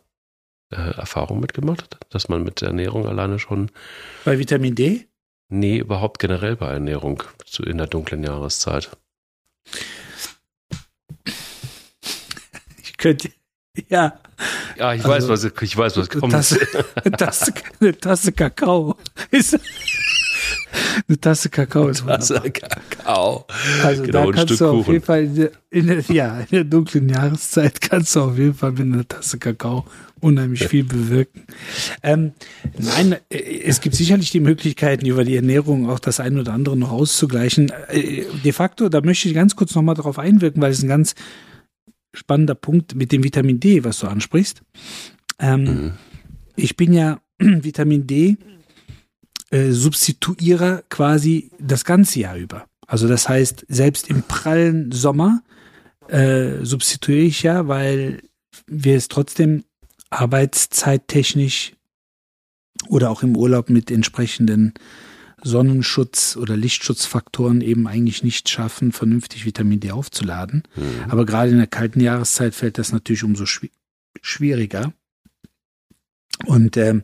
[0.72, 3.70] äh, Erfahrung mitgemacht, dass man mit Ernährung alleine schon.
[4.26, 5.08] Bei Vitamin D?
[5.56, 7.22] Nee, überhaupt generell bei Ernährung
[7.64, 8.90] in der dunklen Jahreszeit.
[12.82, 13.30] Ich könnte,
[13.88, 14.20] ja.
[14.78, 16.32] Ja, ich weiß, also, was, ich weiß, was kommt.
[16.32, 16.58] Tasse,
[17.18, 18.98] Tasse, eine Tasse Kakao
[19.30, 19.60] ist,
[21.08, 23.46] eine Tasse Kakao ist Tasse Kakao.
[23.84, 24.94] Also genau, da kannst du auf Kuchen.
[24.94, 28.54] jeden Fall in der, in der, ja, in der dunklen Jahreszeit kannst du auf jeden
[28.54, 29.86] Fall mit einer Tasse Kakao
[30.24, 31.44] unheimlich viel bewirken.
[32.02, 32.32] Ähm,
[32.78, 36.78] nein, äh, es gibt sicherlich die Möglichkeiten, über die Ernährung auch das eine oder andere
[36.78, 37.72] noch auszugleichen.
[37.90, 41.16] Äh, de facto, da möchte ich ganz kurz nochmal darauf einwirken, weil es ein ganz
[42.14, 44.62] spannender Punkt mit dem Vitamin D, was du ansprichst.
[45.40, 45.92] Ähm, mhm.
[46.56, 48.38] Ich bin ja Vitamin D
[49.54, 52.66] äh, Substituierer quasi das ganze Jahr über.
[52.88, 55.44] Also das heißt, selbst im prallen Sommer
[56.08, 58.24] äh, substituiere ich ja, weil
[58.66, 59.64] wir es trotzdem
[60.10, 61.74] arbeitszeittechnisch
[62.88, 64.74] oder auch im Urlaub mit entsprechenden
[65.44, 70.64] Sonnenschutz oder Lichtschutzfaktoren eben eigentlich nicht schaffen, vernünftig Vitamin D aufzuladen.
[70.76, 71.10] Mhm.
[71.10, 73.70] Aber gerade in der kalten Jahreszeit fällt das natürlich umso schwi
[74.22, 74.94] schwieriger.
[76.46, 77.04] Und ähm,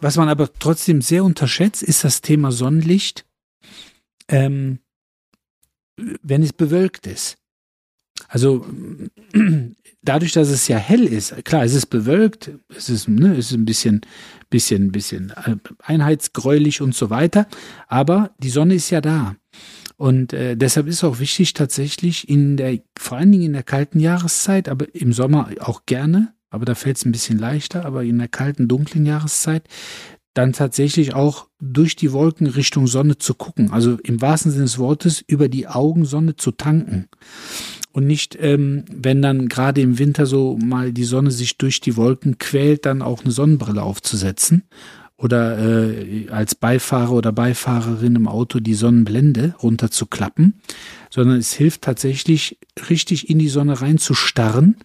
[0.00, 3.26] was man aber trotzdem sehr unterschätzt, ist das Thema Sonnenlicht,
[4.28, 4.78] ähm,
[5.96, 7.36] wenn es bewölkt ist.
[8.28, 8.66] Also
[10.02, 13.56] dadurch, dass es ja hell ist, klar, es ist bewölkt, es ist, ne, es ist
[13.56, 14.02] ein bisschen,
[14.48, 17.46] bisschen, bisschen äh, einheitsgräulich und so weiter,
[17.88, 19.36] aber die Sonne ist ja da.
[19.96, 24.00] Und äh, deshalb ist auch wichtig, tatsächlich in der, vor allen Dingen in der kalten
[24.00, 28.18] Jahreszeit, aber im Sommer auch gerne, aber da fällt es ein bisschen leichter, aber in
[28.18, 29.64] der kalten, dunklen Jahreszeit,
[30.34, 33.72] dann tatsächlich auch durch die Wolken Richtung Sonne zu gucken.
[33.72, 37.08] Also im wahrsten Sinne des Wortes über die Augen Sonne zu tanken.
[37.92, 41.96] Und nicht, ähm, wenn dann gerade im Winter so mal die Sonne sich durch die
[41.96, 44.62] Wolken quält, dann auch eine Sonnenbrille aufzusetzen.
[45.16, 50.54] Oder äh, als Beifahrer oder Beifahrerin im Auto die Sonnenblende runterzuklappen,
[51.10, 52.58] sondern es hilft tatsächlich
[52.88, 54.76] richtig in die Sonne reinzustarren,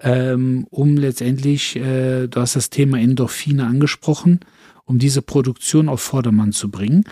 [0.00, 4.40] ähm, um letztendlich, äh, du hast das Thema Endorphine angesprochen,
[4.84, 7.04] um diese Produktion auf Vordermann zu bringen,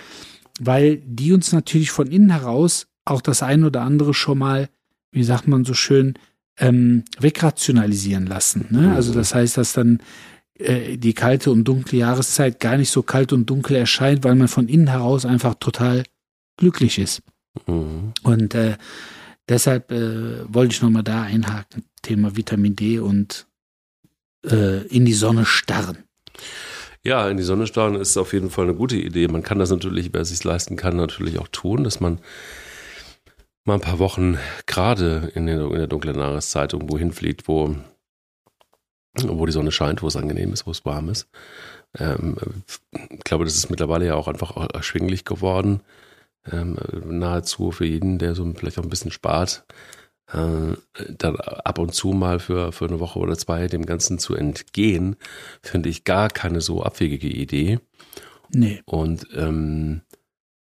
[0.61, 4.69] weil die uns natürlich von innen heraus auch das ein oder andere schon mal
[5.13, 6.15] wie sagt man so schön,
[6.59, 8.67] ähm, wegrationalisieren lassen.
[8.71, 8.95] Ne?
[8.95, 10.01] Also das heißt, dass dann
[10.55, 14.49] äh, die kalte und dunkle Jahreszeit gar nicht so kalt und dunkel erscheint, weil man
[14.49, 16.03] von innen heraus einfach total
[16.57, 17.23] glücklich ist.
[17.67, 18.13] Mhm.
[18.23, 18.77] Und äh,
[19.49, 23.47] deshalb äh, wollte ich nochmal da einhaken, Thema Vitamin D und
[24.45, 26.05] äh, in die Sonne starren.
[27.05, 29.29] Ja, in die Sonne starren ist auf jeden Fall eine gute Idee.
[29.29, 32.19] Man kann das natürlich, wer es sich leisten kann, natürlich auch tun, dass man
[33.65, 37.77] mal ein paar Wochen gerade in der, in der dunklen Jahreszeit irgendwo hinfliegt, wo,
[39.15, 41.29] wo die Sonne scheint, wo es angenehm ist, wo es warm ist.
[41.97, 42.37] Ähm,
[43.11, 45.81] ich glaube, das ist mittlerweile ja auch einfach erschwinglich geworden.
[46.51, 49.65] Ähm, nahezu für jeden, der so vielleicht auch ein bisschen spart,
[50.33, 50.75] äh,
[51.17, 55.17] dann ab und zu mal für, für eine Woche oder zwei dem Ganzen zu entgehen,
[55.63, 57.81] finde ich gar keine so abwegige Idee.
[58.51, 58.83] Nee.
[58.87, 60.03] Und ähm,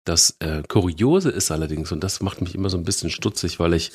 [0.06, 3.74] das äh, Kuriose ist allerdings, und das macht mich immer so ein bisschen stutzig, weil
[3.74, 3.92] ich,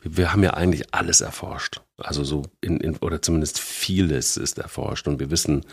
[0.00, 1.80] wir haben ja eigentlich alles erforscht.
[1.96, 5.64] Also so in, in oder zumindest vieles ist erforscht und wir wissen,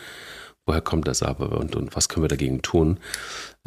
[0.66, 2.98] woher kommt das aber und, und was können wir dagegen tun.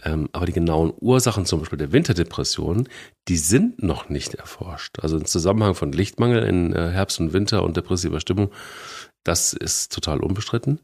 [0.03, 2.87] Ähm, aber die genauen Ursachen zum Beispiel der Winterdepression,
[3.27, 4.99] die sind noch nicht erforscht.
[4.99, 8.51] Also im Zusammenhang von Lichtmangel in äh, Herbst und Winter und depressiver Stimmung,
[9.23, 10.79] das ist total unbestritten.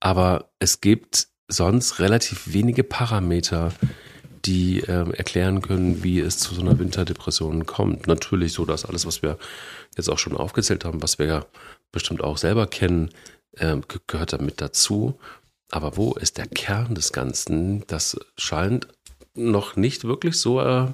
[0.00, 3.72] Aber es gibt sonst relativ wenige Parameter,
[4.44, 8.06] die äh, erklären können, wie es zu so einer Winterdepression kommt.
[8.06, 9.38] Natürlich so, dass alles, was wir
[9.96, 11.46] jetzt auch schon aufgezählt haben, was wir ja
[11.90, 13.10] bestimmt auch selber kennen,
[13.52, 15.18] äh, gehört damit dazu.
[15.70, 17.86] Aber wo ist der Kern des Ganzen?
[17.86, 18.88] Das scheint
[19.34, 20.92] noch nicht wirklich so äh,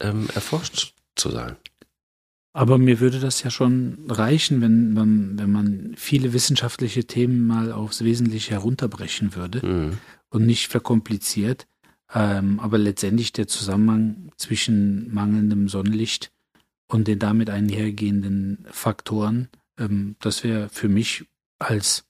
[0.00, 1.56] ähm, erforscht zu sein.
[2.52, 7.70] Aber mir würde das ja schon reichen, wenn man, wenn man viele wissenschaftliche Themen mal
[7.70, 9.98] aufs Wesentliche herunterbrechen würde mhm.
[10.30, 11.66] und nicht verkompliziert.
[12.14, 16.32] Ähm, aber letztendlich der Zusammenhang zwischen mangelndem Sonnenlicht
[16.86, 21.26] und den damit einhergehenden Faktoren, ähm, das wäre für mich
[21.58, 22.06] als,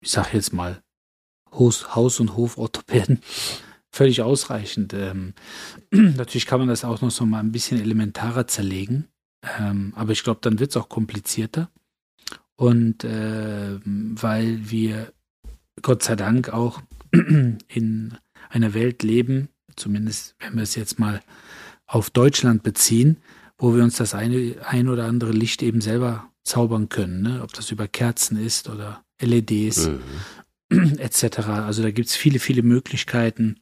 [0.00, 0.82] ich sag jetzt mal,
[1.58, 3.20] Haus-, und Hoforthopäden
[3.90, 4.92] völlig ausreichend.
[4.94, 5.34] Ähm,
[5.90, 9.08] natürlich kann man das auch noch so mal ein bisschen elementarer zerlegen,
[9.58, 11.70] ähm, aber ich glaube, dann wird es auch komplizierter.
[12.56, 15.12] Und äh, weil wir
[15.82, 16.80] Gott sei Dank auch
[17.12, 21.20] in einer Welt leben, zumindest wenn wir es jetzt mal
[21.86, 23.18] auf Deutschland beziehen,
[23.58, 27.42] wo wir uns das eine ein oder andere Licht eben selber zaubern können, ne?
[27.42, 30.00] ob das über Kerzen ist oder LEDs mhm.
[30.98, 31.38] etc.
[31.48, 33.60] Also da gibt es viele, viele Möglichkeiten,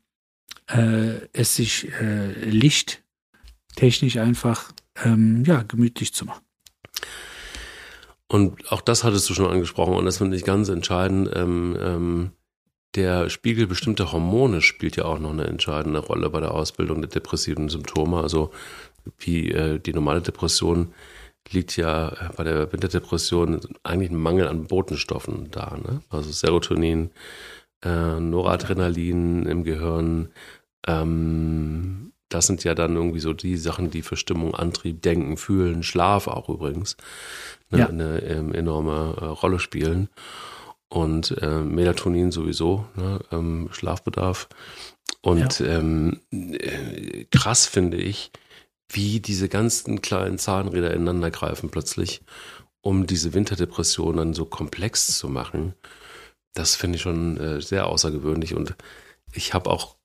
[0.69, 4.73] äh, es sich äh, lichttechnisch einfach
[5.05, 6.45] ähm, ja, gemütlich zu machen.
[8.27, 11.31] Und auch das hattest du schon angesprochen und das finde ich ganz entscheidend.
[11.35, 12.31] Ähm, ähm,
[12.95, 17.11] der Spiegel bestimmter Hormone spielt ja auch noch eine entscheidende Rolle bei der Ausbildung der
[17.11, 18.21] depressiven Symptome.
[18.21, 18.51] Also
[19.19, 20.95] wie äh, die normale Depression
[21.51, 25.77] liegt ja äh, bei der Winterdepression eigentlich ein Mangel an Botenstoffen da.
[25.77, 26.03] Ne?
[26.11, 27.11] Also Serotonin,
[27.85, 30.31] äh, Noradrenalin im Gehirn.
[30.87, 35.83] Ähm, das sind ja dann irgendwie so die Sachen, die für Stimmung, Antrieb, Denken, Fühlen,
[35.83, 36.97] Schlaf auch übrigens
[37.71, 37.89] ne, ja.
[37.89, 40.09] eine ähm, enorme äh, Rolle spielen
[40.89, 44.49] und äh, Melatonin sowieso, ne, ähm, Schlafbedarf.
[45.21, 45.67] Und ja.
[45.79, 48.31] ähm, äh, krass finde ich,
[48.89, 52.23] wie diese ganzen kleinen Zahnräder ineinander greifen plötzlich,
[52.81, 55.75] um diese Winterdepression dann so komplex zu machen.
[56.55, 58.75] Das finde ich schon äh, sehr außergewöhnlich und
[59.33, 59.97] ich habe auch,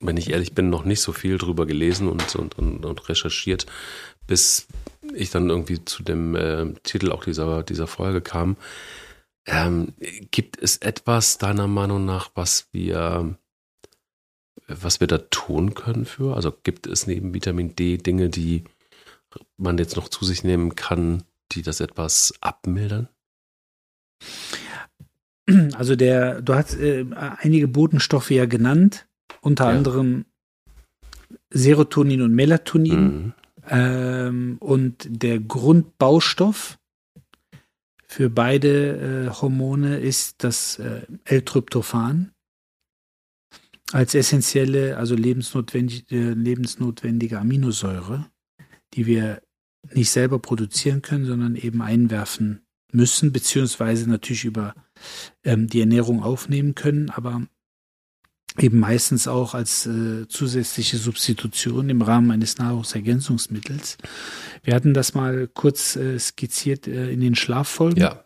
[0.00, 3.66] wenn ich ehrlich bin, noch nicht so viel drüber gelesen und, und, und, und recherchiert,
[4.26, 4.66] bis
[5.14, 8.56] ich dann irgendwie zu dem äh, Titel auch dieser, dieser Folge kam.
[9.46, 9.94] Ähm,
[10.30, 13.36] gibt es etwas deiner Meinung nach, was wir,
[14.66, 16.34] was wir da tun können für?
[16.34, 18.64] Also gibt es neben Vitamin D Dinge, die
[19.56, 23.08] man jetzt noch zu sich nehmen kann, die das etwas abmildern?
[25.74, 27.04] Also der, du hast äh,
[27.38, 29.06] einige Botenstoffe ja genannt,
[29.40, 29.76] unter ja.
[29.76, 30.26] anderem
[31.50, 33.02] Serotonin und Melatonin.
[33.02, 33.32] Mhm.
[33.68, 36.78] Ähm, und der Grundbaustoff
[38.06, 42.32] für beide äh, Hormone ist das äh, L-Tryptophan
[43.92, 48.30] als essentielle, also lebensnotwendige, äh, lebensnotwendige Aminosäure,
[48.94, 49.42] die wir
[49.92, 54.74] nicht selber produzieren können, sondern eben einwerfen müssen, beziehungsweise natürlich über
[55.44, 57.42] ähm, die Ernährung aufnehmen können, aber
[58.58, 63.96] eben meistens auch als äh, zusätzliche Substitution im Rahmen eines Nahrungsergänzungsmittels.
[64.62, 68.00] Wir hatten das mal kurz äh, skizziert äh, in den Schlaffolgen.
[68.00, 68.24] Ja.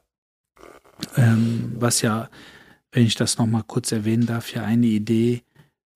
[1.16, 2.30] Ähm, was ja,
[2.90, 5.43] wenn ich das nochmal kurz erwähnen darf, ja eine Idee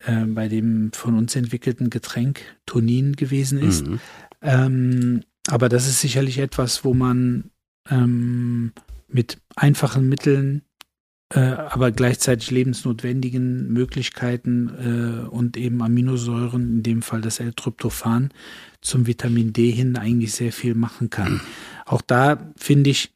[0.01, 3.87] äh, bei dem von uns entwickelten Getränk Tonin gewesen ist.
[3.87, 4.01] Mhm.
[4.43, 7.51] Ähm, aber das ist sicherlich etwas, wo man
[7.91, 8.73] ähm,
[9.09, 10.63] mit einfachen Mitteln
[11.31, 18.31] äh, aber gleichzeitig lebensnotwendigen Möglichkeiten äh, und eben Aminosäuren, in dem Fall das L-Tryptophan,
[18.81, 21.43] zum Vitamin D hin eigentlich sehr viel machen kann.
[21.85, 23.13] Auch da finde ich,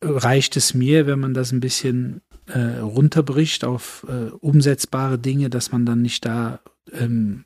[0.00, 2.22] reicht es mir, wenn man das ein bisschen
[2.52, 6.60] äh, runterbricht auf äh, umsetzbare Dinge, dass man dann nicht da
[6.92, 7.44] ähm,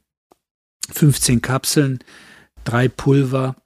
[0.91, 1.99] 15 Kapseln,
[2.65, 3.57] drei Pulver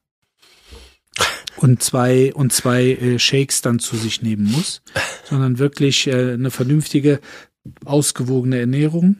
[1.57, 4.83] und zwei und zwei äh, Shakes dann zu sich nehmen muss,
[5.25, 7.21] sondern wirklich äh, eine vernünftige,
[7.85, 9.17] ausgewogene Ernährung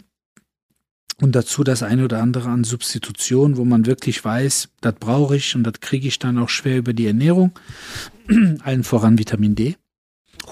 [1.21, 5.55] und dazu das eine oder andere an Substitution, wo man wirklich weiß, das brauche ich
[5.55, 7.53] und das kriege ich dann auch schwer über die Ernährung.
[8.63, 9.77] Allen voran Vitamin D.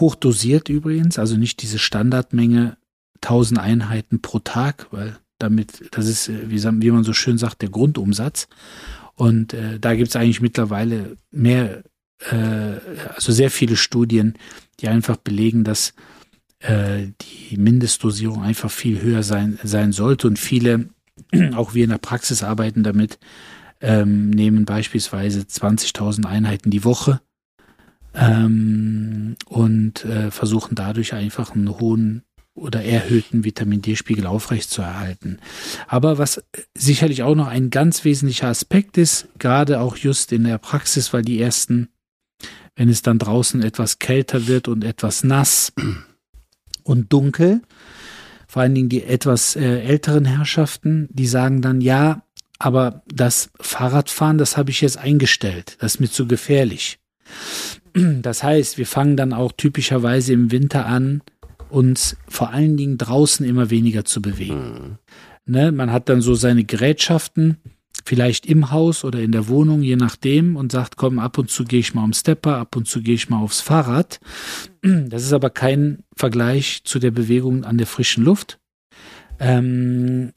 [0.00, 2.76] Hochdosiert übrigens, also nicht diese Standardmenge
[3.20, 7.70] 1000 Einheiten pro Tag, weil damit, das ist, äh, wie, man so schön sagt, der
[7.70, 8.48] Grundumsatz.
[9.14, 11.82] Und äh, da gibt es eigentlich mittlerweile mehr,
[12.30, 12.76] äh,
[13.14, 14.34] also sehr viele Studien,
[14.80, 15.94] die einfach belegen, dass
[16.60, 20.28] äh, die Mindestdosierung einfach viel höher sein, sein sollte.
[20.28, 20.90] Und viele,
[21.54, 23.18] auch wir in der Praxis arbeiten damit,
[23.80, 27.20] ähm, nehmen beispielsweise 20.000 Einheiten die Woche
[28.14, 32.22] ähm, und äh, versuchen dadurch einfach einen hohen
[32.58, 35.38] oder erhöhten Vitamin D-Spiegel aufrechtzuerhalten.
[35.86, 36.42] Aber was
[36.76, 41.22] sicherlich auch noch ein ganz wesentlicher Aspekt ist, gerade auch just in der Praxis, weil
[41.22, 41.88] die ersten,
[42.76, 45.72] wenn es dann draußen etwas kälter wird und etwas nass
[46.82, 47.62] und dunkel,
[48.46, 52.22] vor allen Dingen die etwas äh, älteren Herrschaften, die sagen dann, ja,
[52.58, 56.98] aber das Fahrradfahren, das habe ich jetzt eingestellt, das ist mir zu gefährlich.
[58.22, 61.22] Das heißt, wir fangen dann auch typischerweise im Winter an,
[61.70, 64.54] uns vor allen Dingen draußen immer weniger zu bewegen.
[64.56, 64.98] Mhm.
[65.52, 67.56] Ne, man hat dann so seine Gerätschaften,
[68.04, 71.64] vielleicht im Haus oder in der Wohnung, je nachdem, und sagt, komm, ab und zu
[71.64, 74.20] gehe ich mal am Stepper, ab und zu gehe ich mal aufs Fahrrad.
[74.82, 78.58] Das ist aber kein Vergleich zu der Bewegung an der frischen Luft.
[79.40, 80.32] Ähm,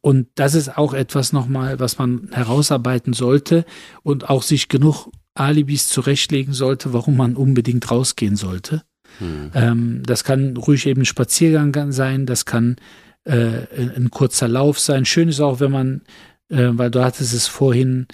[0.00, 3.64] und das ist auch etwas nochmal, was man herausarbeiten sollte
[4.02, 8.82] und auch sich genug Alibis zurechtlegen sollte, warum man unbedingt rausgehen sollte.
[9.18, 9.50] Hm.
[9.54, 12.76] Ähm, das kann ruhig eben ein Spaziergang sein, das kann
[13.24, 13.66] äh,
[13.96, 15.04] ein kurzer Lauf sein.
[15.04, 16.02] Schön ist auch, wenn man,
[16.48, 18.06] äh, weil du hattest es vorhin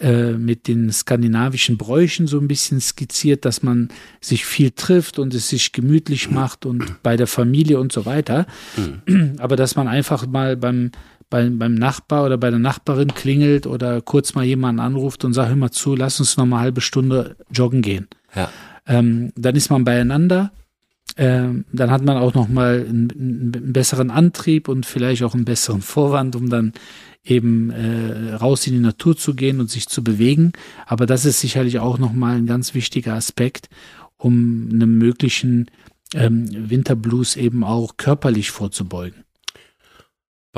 [0.00, 3.88] äh, mit den skandinavischen Bräuchen so ein bisschen skizziert, dass man
[4.20, 8.46] sich viel trifft und es sich gemütlich macht und bei der Familie und so weiter.
[8.76, 9.36] Hm.
[9.38, 10.92] Aber dass man einfach mal beim
[11.30, 15.48] beim, beim Nachbar oder bei der Nachbarin klingelt oder kurz mal jemanden anruft und sagt,
[15.48, 18.08] hör mal zu, lass uns noch mal eine halbe Stunde joggen gehen.
[18.34, 18.50] Ja.
[18.86, 20.52] Ähm, dann ist man beieinander.
[21.16, 25.44] Ähm, dann hat man auch noch mal einen, einen, besseren Antrieb und vielleicht auch einen
[25.44, 26.72] besseren Vorwand, um dann
[27.24, 30.52] eben äh, raus in die Natur zu gehen und sich zu bewegen.
[30.86, 33.68] Aber das ist sicherlich auch noch mal ein ganz wichtiger Aspekt,
[34.16, 35.70] um einem möglichen
[36.14, 39.24] ähm, Winterblues eben auch körperlich vorzubeugen.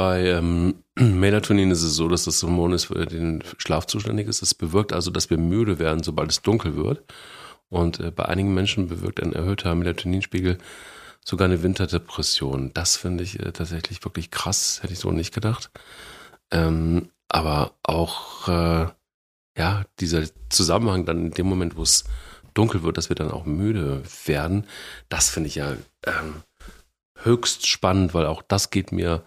[0.00, 4.40] Bei ähm, Melatonin ist es so, dass das Hormon ist, für den Schlaf zuständig ist.
[4.40, 7.04] Es bewirkt also, dass wir müde werden, sobald es dunkel wird.
[7.68, 10.56] Und äh, bei einigen Menschen bewirkt ein erhöhter Melatoninspiegel
[11.22, 12.72] sogar eine Winterdepression.
[12.72, 15.70] Das finde ich äh, tatsächlich wirklich krass, hätte ich so nicht gedacht.
[16.50, 18.86] Ähm, aber auch, äh,
[19.58, 22.04] ja, dieser Zusammenhang dann in dem Moment, wo es
[22.54, 24.66] dunkel wird, dass wir dann auch müde werden,
[25.10, 25.76] das finde ich ja
[26.06, 26.42] ähm,
[27.18, 29.22] höchst spannend, weil auch das geht mir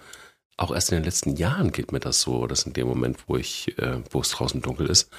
[0.57, 3.37] auch erst in den letzten Jahren geht mir das so, dass in dem Moment, wo
[3.37, 5.09] ich, äh, wo es draußen dunkel ist,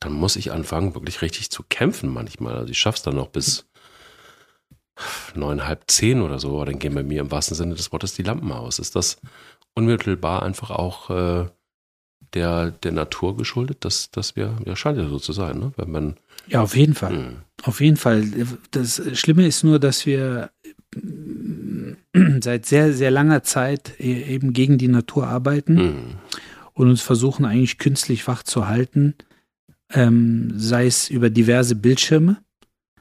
[0.00, 2.56] dann muss ich anfangen, wirklich richtig zu kämpfen manchmal.
[2.56, 3.66] Also ich schaff's dann noch bis
[5.34, 8.14] neun, halb zehn oder so, aber dann gehen bei mir im wahrsten Sinne des Wortes
[8.14, 8.78] die Lampen aus.
[8.78, 9.18] Ist das
[9.74, 11.46] unmittelbar einfach auch äh,
[12.34, 15.72] der, der Natur geschuldet, dass, dass wir, ja, scheint ja so zu sein, ne?
[15.76, 16.16] Wenn man.
[16.48, 17.12] Ja, auf jeden Fall.
[17.12, 17.18] Mh.
[17.18, 17.36] Hm.
[17.62, 18.24] Auf jeden Fall.
[18.70, 20.50] Das Schlimme ist nur, dass wir
[22.42, 26.14] seit sehr, sehr langer Zeit e, eben gegen die Natur arbeiten mhm.
[26.72, 29.14] und uns versuchen eigentlich künstlich wach zu halten,
[29.92, 32.38] ähm, sei es über diverse Bildschirme,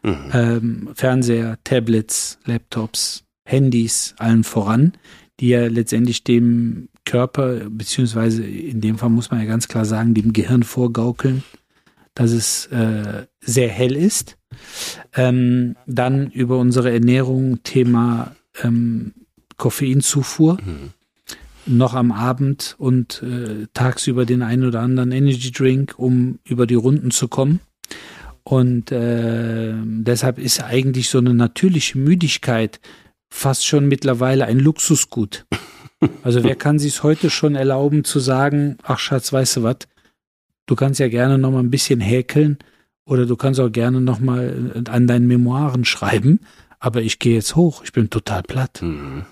[0.04, 0.32] mhm.
[0.34, 4.94] ähm, Fernseher, Tablets, Laptops, Handys, allen voran,
[5.40, 10.14] die ja letztendlich dem Körper, beziehungsweise in dem Fall muss man ja ganz klar sagen,
[10.14, 11.44] dem Gehirn vorgaukeln,
[12.16, 14.38] dass es äh, sehr hell ist.
[15.14, 19.14] Ähm, dann über unsere Ernährung, Thema ähm,
[19.58, 20.58] Koffeinzufuhr.
[20.64, 20.92] Mhm.
[21.68, 26.76] Noch am Abend und äh, tagsüber den einen oder anderen Energy Drink, um über die
[26.76, 27.60] Runden zu kommen.
[28.44, 32.80] Und äh, deshalb ist eigentlich so eine natürliche Müdigkeit
[33.32, 35.46] fast schon mittlerweile ein Luxusgut.
[36.24, 39.78] Also wer kann sich heute schon erlauben zu sagen, ach Schatz, weißt du was,
[40.68, 42.60] du kannst ja gerne noch mal ein bisschen häkeln
[43.06, 46.42] oder du kannst auch gerne noch mal an deinen Memoiren schreiben,
[46.86, 48.84] aber ich gehe jetzt hoch, ich bin total platt.
[48.84, 49.26] Mhm.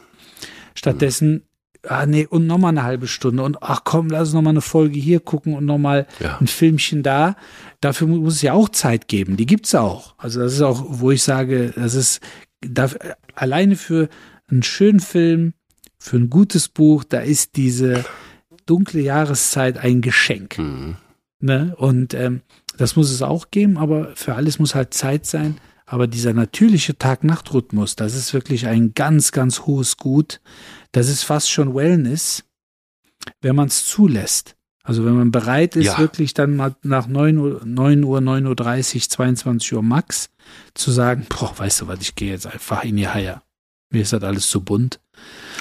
[0.73, 1.43] Stattdessen,
[1.87, 4.49] ah nee, und noch mal eine halbe Stunde und ach komm, lass uns noch mal
[4.49, 6.39] eine Folge hier gucken und noch mal ja.
[6.39, 7.35] ein Filmchen da.
[7.79, 10.15] Dafür muss es ja auch Zeit geben, die gibt's auch.
[10.17, 12.21] Also das ist auch, wo ich sage, das ist
[12.59, 14.09] dafür, alleine für
[14.49, 15.53] einen schönen Film,
[15.99, 18.03] für ein gutes Buch, da ist diese
[18.65, 20.57] dunkle Jahreszeit ein Geschenk.
[20.57, 20.95] Mhm.
[21.39, 21.75] Ne?
[21.77, 22.41] Und ähm,
[22.77, 25.59] das muss es auch geben, aber für alles muss halt Zeit sein.
[25.93, 30.41] Aber dieser natürliche Tag-Nacht-Rhythmus, das ist wirklich ein ganz, ganz hohes Gut.
[30.91, 32.45] Das ist fast schon Wellness,
[33.41, 34.55] wenn man es zulässt.
[34.81, 35.99] Also wenn man bereit ist, ja.
[35.99, 40.31] wirklich dann mal nach 9 Uhr, 9 Uhr, 9 Uhr 30, 22 Uhr max
[40.73, 43.43] zu sagen, boah, weißt du was, ich gehe jetzt einfach in die Haie.
[43.91, 44.99] Mir ist das alles zu bunt.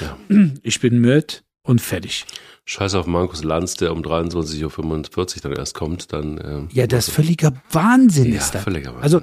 [0.01, 0.17] Ja.
[0.63, 2.25] Ich bin müde und fertig.
[2.65, 6.41] Scheiß auf Markus Lanz, der um 23.45 Uhr dann erst kommt, dann.
[6.43, 8.63] Ähm, ja, das ist völliger Wahnsinn ja, ist das.
[8.63, 9.03] Völliger Wahnsinn.
[9.03, 9.21] Also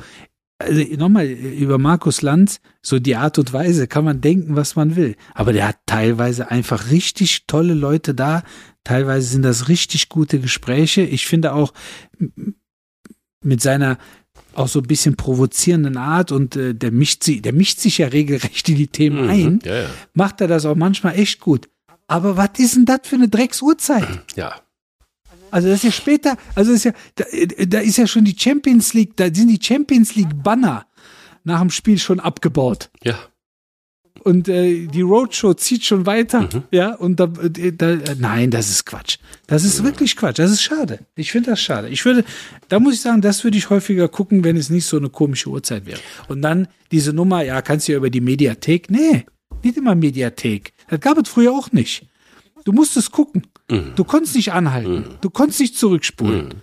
[0.60, 4.96] also nochmal, über Markus Lanz, so die Art und Weise, kann man denken, was man
[4.96, 5.16] will.
[5.34, 8.44] Aber der hat teilweise einfach richtig tolle Leute da.
[8.84, 11.02] Teilweise sind das richtig gute Gespräche.
[11.02, 11.74] Ich finde auch
[13.44, 13.98] mit seiner
[14.54, 18.08] auch so ein bisschen provozierenden Art und äh, der mischt sich, der mischt sich ja
[18.08, 19.30] regelrecht in die Themen Mhm.
[19.30, 19.90] ein, Ja, ja.
[20.14, 21.70] macht er das auch manchmal echt gut.
[22.08, 24.08] Aber was ist denn das für eine Drecksuhrzeit?
[24.36, 24.56] Ja.
[25.52, 27.26] Also das ist ja später, also das ist ja, da,
[27.66, 30.86] da ist ja schon die Champions League, da sind die Champions League Banner
[31.44, 32.90] nach dem Spiel schon abgebaut.
[33.04, 33.18] Ja.
[34.24, 38.70] Und äh, die Roadshow zieht schon weiter, ja, und da, äh, da äh, nein, das
[38.70, 39.18] ist Quatsch.
[39.48, 40.40] Das ist wirklich Quatsch.
[40.40, 41.00] Das ist schade.
[41.16, 41.90] Ich finde das schade.
[41.90, 42.26] Ich würde,
[42.68, 45.50] da muss ich sagen, das würde ich häufiger gucken, wenn es nicht so eine komische
[45.50, 46.00] Uhrzeit wäre.
[46.28, 48.92] Und dann diese Nummer, ja, kannst du ja über die Mediathek.
[48.92, 49.26] Nee,
[49.64, 50.74] nicht immer Mediathek.
[50.90, 52.09] Das gab es früher auch nicht.
[52.70, 53.48] Du musstest gucken.
[53.96, 55.06] Du konntest nicht anhalten.
[55.22, 56.54] Du konntest nicht zurückspulen.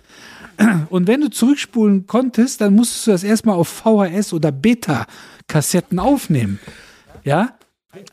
[0.89, 6.61] Und wenn du zurückspulen konntest, dann musstest du das erstmal auf VHS oder Beta-Kassetten aufnehmen.
[7.25, 7.57] Ja?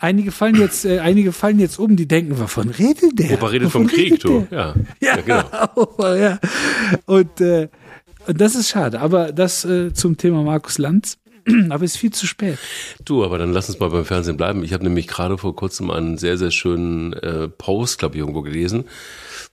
[0.01, 3.34] Einige fallen jetzt, äh, einige fallen jetzt um, die denken, wovon redet der?
[3.34, 4.45] Opa redet Wovon vom Krieg, du.
[4.51, 4.74] der?
[5.01, 5.16] Ja.
[5.16, 5.68] Ja, genau.
[5.76, 6.38] Opa, ja.
[7.07, 7.68] Und, äh,
[8.26, 9.01] das ist schade.
[9.01, 11.16] Aber das äh, zum Thema Markus Lanz.
[11.70, 12.59] Aber ist viel zu spät.
[13.05, 14.64] Du, aber dann lass uns mal beim Fernsehen bleiben.
[14.64, 18.42] Ich habe nämlich gerade vor kurzem einen sehr, sehr schönen äh, Post, glaube ich, irgendwo
[18.42, 18.84] gelesen,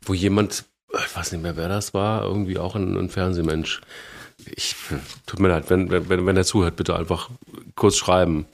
[0.04, 3.82] wo jemand, ich weiß nicht mehr, wer das war, irgendwie auch ein, ein Fernsehmensch.
[4.46, 4.76] Ich,
[5.26, 7.30] tut mir leid, wenn, wenn, wenn er zuhört, bitte einfach
[7.76, 8.46] kurz schreiben,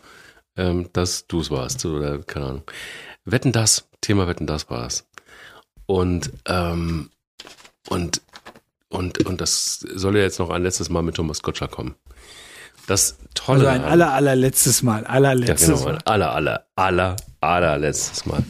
[0.57, 2.63] ähm, dass du es warst oder keine Ahnung.
[3.23, 5.07] Wetten das, Thema Wetten das war es.
[5.85, 7.09] Und, ähm,
[7.88, 8.21] und,
[8.89, 11.95] und, und das soll ja jetzt noch ein letztes Mal mit Thomas Gottschalk kommen.
[12.88, 15.03] Das Tolle Also ein aller, allerletztes Mal.
[15.03, 15.99] ja, Allerletztes genau, Mal.
[16.05, 18.43] aller, aller, aller, allerletztes Mal.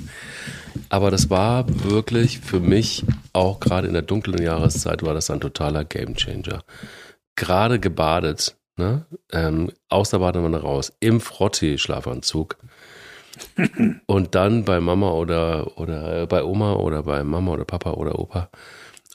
[0.90, 5.42] Aber das war wirklich für mich, auch gerade in der dunklen Jahreszeit, war das ein
[5.42, 6.64] totaler Gamechanger.
[7.36, 9.06] Gerade gebadet, ne?
[9.34, 12.58] ähm, aus der Badewanne raus, im Frottee-Schlafanzug.
[14.06, 18.50] Und dann bei Mama oder, oder bei Oma oder bei Mama oder Papa oder Opa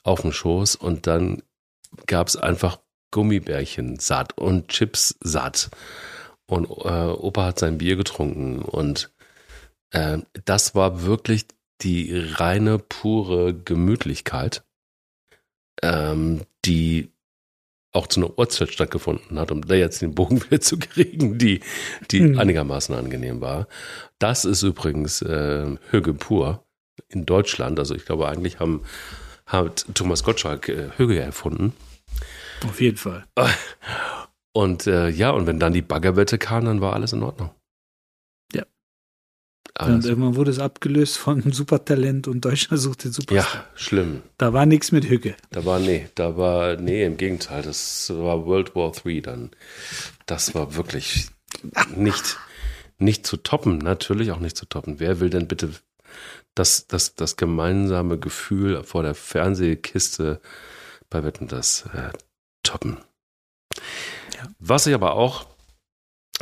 [0.03, 1.41] auf dem Schoß und dann
[2.07, 2.79] gab es einfach
[3.13, 5.69] Gummibärchen satt und Chips satt.
[6.45, 9.11] Und äh, Opa hat sein Bier getrunken und
[9.91, 11.45] äh, das war wirklich
[11.81, 14.63] die reine, pure Gemütlichkeit,
[15.81, 17.11] ähm, die
[17.93, 21.61] auch zu einer Uhrzeit stattgefunden hat, um da jetzt den Bogen wieder zu kriegen, die,
[22.11, 22.39] die Mhm.
[22.39, 23.67] einigermaßen angenehm war.
[24.19, 26.65] Das ist übrigens äh, Hüge pur
[27.07, 27.79] in Deutschland.
[27.79, 28.81] Also ich glaube, eigentlich haben,
[29.45, 31.73] hat Thomas Gottschalk äh, Hüge erfunden.
[32.63, 33.25] Auf jeden Fall.
[34.53, 37.49] Und äh, ja, und wenn dann die Baggerwette kam, dann war alles in Ordnung.
[38.53, 38.61] Ja.
[39.79, 40.05] Und Alles.
[40.05, 43.61] irgendwann wurde es abgelöst von Supertalent und Deutschland sucht den Superstar.
[43.61, 44.21] Ja, schlimm.
[44.37, 45.35] Da war nichts mit Hücke.
[45.49, 49.49] Da war, nee, da war, nee, im Gegenteil, das war World War III dann.
[50.27, 51.29] Das war wirklich
[51.95, 52.37] nicht,
[52.99, 54.99] nicht zu toppen, natürlich auch nicht zu toppen.
[54.99, 55.71] Wer will denn bitte
[56.53, 60.39] das, das, das gemeinsame Gefühl vor der Fernsehkiste
[61.09, 62.09] bei Wetten das äh,
[62.63, 62.97] toppen?
[64.35, 64.43] Ja.
[64.59, 65.45] Was ich aber auch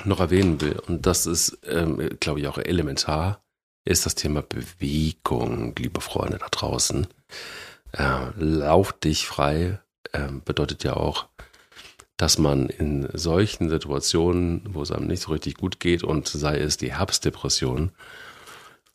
[0.06, 3.44] noch erwähnen will, und das ist, ähm, glaube ich, auch elementar,
[3.84, 7.08] ist das Thema Bewegung, liebe Freunde da draußen.
[7.94, 9.80] Äh, lauf dich frei
[10.14, 11.28] ähm, bedeutet ja auch,
[12.18, 16.60] dass man in solchen Situationen, wo es einem nicht so richtig gut geht und sei
[16.60, 17.92] es die Herbstdepression,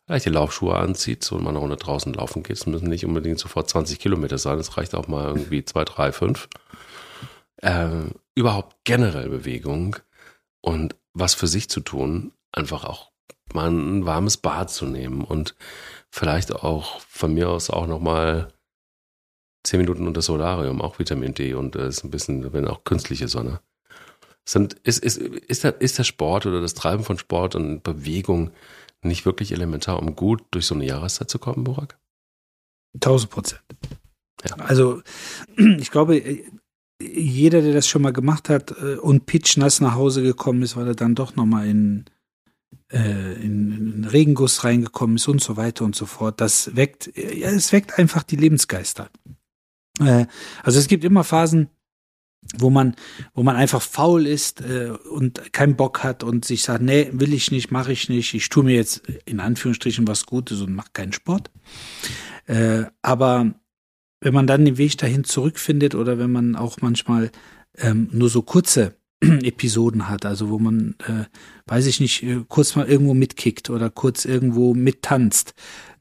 [0.05, 2.57] vielleicht die Laufschuhe anzieht so und man eine Runde draußen laufen geht.
[2.57, 6.11] Es müssen nicht unbedingt sofort 20 Kilometer sein, es reicht auch mal irgendwie 2, 3,
[6.13, 6.47] 5.
[7.61, 9.95] Ähm, überhaupt generell Bewegung
[10.61, 13.11] und was für sich zu tun, einfach auch
[13.53, 15.55] mal ein warmes Bad zu nehmen und
[16.09, 18.53] vielleicht auch von mir aus auch nochmal
[19.63, 23.27] zehn Minuten unter Solarium, auch Vitamin D und äh, ist ein bisschen, wenn auch künstliche
[23.27, 23.59] Sonne.
[24.45, 28.51] Sind, ist, ist, ist, der, ist der Sport oder das Treiben von Sport und Bewegung
[29.01, 31.97] nicht wirklich elementar, um gut durch so eine Jahreszeit zu kommen, Burak?
[32.95, 33.61] 1000 Prozent.
[34.47, 34.55] Ja.
[34.57, 35.01] Also,
[35.57, 36.17] ich glaube,
[37.01, 40.87] jeder, der das schon mal gemacht hat äh, und pitchnass nach Hause gekommen ist, weil
[40.87, 42.05] er dann doch nochmal in,
[42.91, 47.49] äh, in, in Regenguss reingekommen ist und so weiter und so fort, das weckt, ja,
[47.49, 49.09] es weckt einfach die Lebensgeister.
[49.99, 50.25] Äh,
[50.63, 51.69] also es gibt immer Phasen,
[52.55, 52.95] wo man,
[53.33, 57.33] wo man einfach faul ist äh, und keinen Bock hat und sich sagt, nee, will
[57.33, 60.89] ich nicht, mache ich nicht, ich tue mir jetzt in Anführungsstrichen was Gutes und mache
[60.93, 61.51] keinen Sport.
[62.45, 63.53] Äh, aber
[64.19, 67.31] wenn man dann den Weg dahin zurückfindet oder wenn man auch manchmal
[67.77, 71.25] ähm, nur so kurze Episoden hat, also wo man, äh,
[71.65, 75.53] weiß ich nicht, äh, kurz mal irgendwo mitkickt oder kurz irgendwo mittanzt.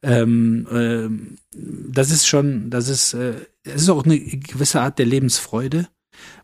[0.03, 5.07] Ähm, ähm, das ist schon, das ist, äh, das ist auch eine gewisse Art der
[5.07, 5.89] Lebensfreude.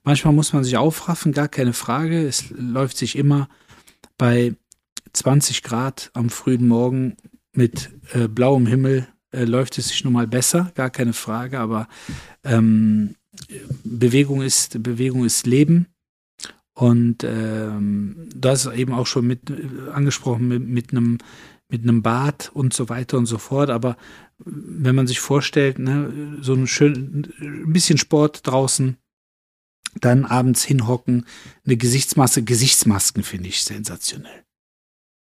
[0.03, 2.27] Manchmal muss man sich aufraffen, gar keine Frage.
[2.27, 3.49] Es läuft sich immer
[4.19, 4.55] bei
[5.13, 7.17] 20 Grad am frühen Morgen
[7.55, 11.89] mit äh, blauem Himmel äh, läuft es sich nun mal besser, gar keine Frage, aber
[12.45, 13.17] ähm,
[13.85, 15.87] Bewegung ist Bewegung ist Leben
[16.75, 21.19] und ähm, du hast eben auch schon mit äh, angesprochen mit, mit einem
[21.69, 23.71] mit einem Bad und so weiter und so fort.
[23.71, 23.97] Aber
[24.39, 28.99] wenn man sich vorstellt, ne, so ein schön ein bisschen Sport draußen,
[30.01, 31.27] dann abends hinhocken,
[31.65, 34.45] eine Gesichtsmaske, Gesichtsmasken finde ich sensationell.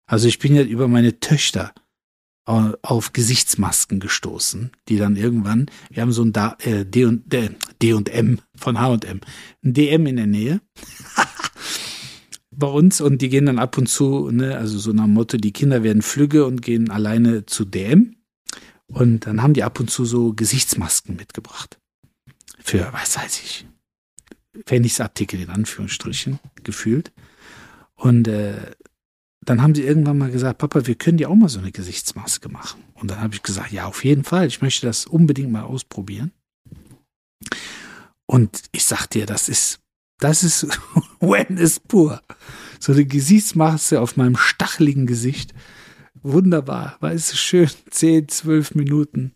[0.05, 1.73] Also ich bin ja über meine Töchter
[2.47, 6.33] auf Gesichtsmasken gestoßen, die dann irgendwann, wir haben so ein
[6.63, 7.25] äh, D und
[7.81, 9.19] D und M von H&M,
[9.63, 10.61] ein DM in der Nähe.
[12.51, 15.51] Bei uns und die gehen dann ab und zu, ne, also so nach Motto, die
[15.51, 18.15] Kinder werden flügge und gehen alleine zu DM
[18.87, 21.77] und dann haben die ab und zu so Gesichtsmasken mitgebracht.
[22.63, 23.67] Für, was weiß ich,
[24.65, 27.11] Pfennigsartikel in Anführungsstrichen gefühlt.
[27.95, 28.71] Und äh,
[29.47, 32.49] dann haben sie irgendwann mal gesagt, Papa, wir können dir auch mal so eine Gesichtsmaske
[32.49, 32.83] machen.
[32.95, 36.33] Und dann habe ich gesagt, ja, auf jeden Fall, ich möchte das unbedingt mal ausprobieren.
[38.25, 39.79] Und ich sag dir, das ist,
[40.19, 40.67] das ist
[41.21, 42.21] Wellness pur.
[42.81, 45.53] So eine Gesichtsmaske auf meinem stacheligen Gesicht.
[46.15, 49.31] Wunderbar, weißt du, schön 10, 12 Minuten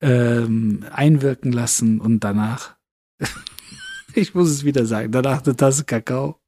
[0.00, 2.76] ähm, einwirken lassen und danach,
[4.14, 6.38] ich muss es wieder sagen, danach eine Tasse Kakao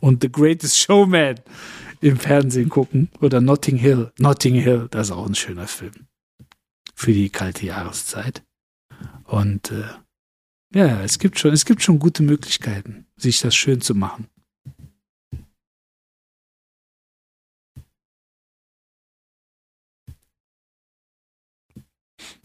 [0.00, 1.40] und The Greatest Showman
[2.00, 3.08] im Fernsehen gucken.
[3.20, 4.12] Oder Notting Hill.
[4.18, 6.08] Notting Hill, das ist auch ein schöner Film.
[6.94, 8.44] Für die kalte Jahreszeit.
[9.24, 9.84] Und äh,
[10.74, 14.28] ja, es gibt schon, es gibt schon gute Möglichkeiten, sich das schön zu machen.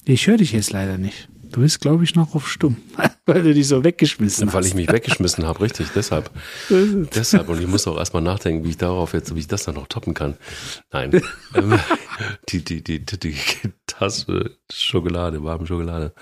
[0.06, 1.30] Ich höre dich jetzt leider nicht.
[1.52, 2.78] Du bist, glaube ich, noch auf stumm,
[3.26, 4.54] weil du dich so weggeschmissen hast.
[4.54, 6.30] Weil ich mich weggeschmissen habe, richtig, deshalb.
[6.70, 7.50] deshalb.
[7.50, 9.88] Und ich muss auch erstmal nachdenken, wie ich darauf jetzt, wie ich das dann noch
[9.88, 10.38] toppen kann.
[10.91, 11.22] Nein.
[12.50, 13.36] Die, die, die, die,
[13.86, 16.14] Tasse Schokolade, warme Schokolade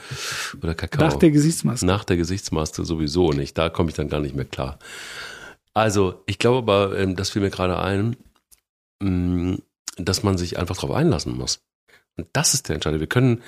[0.61, 1.07] oder Kakao.
[1.07, 1.87] Nach der Gesichtsmaske.
[1.87, 3.57] Nach der Gesichtsmaske sowieso nicht.
[3.57, 4.77] Da komme ich dann gar nicht mehr klar.
[5.73, 8.15] Also, ich glaube aber, ähm, das fiel mir gerade ein,
[8.99, 9.55] mm,
[9.97, 11.61] dass man sich einfach darauf einlassen muss.
[12.15, 12.99] Und das ist der Entscheidung.
[12.99, 13.41] Wir können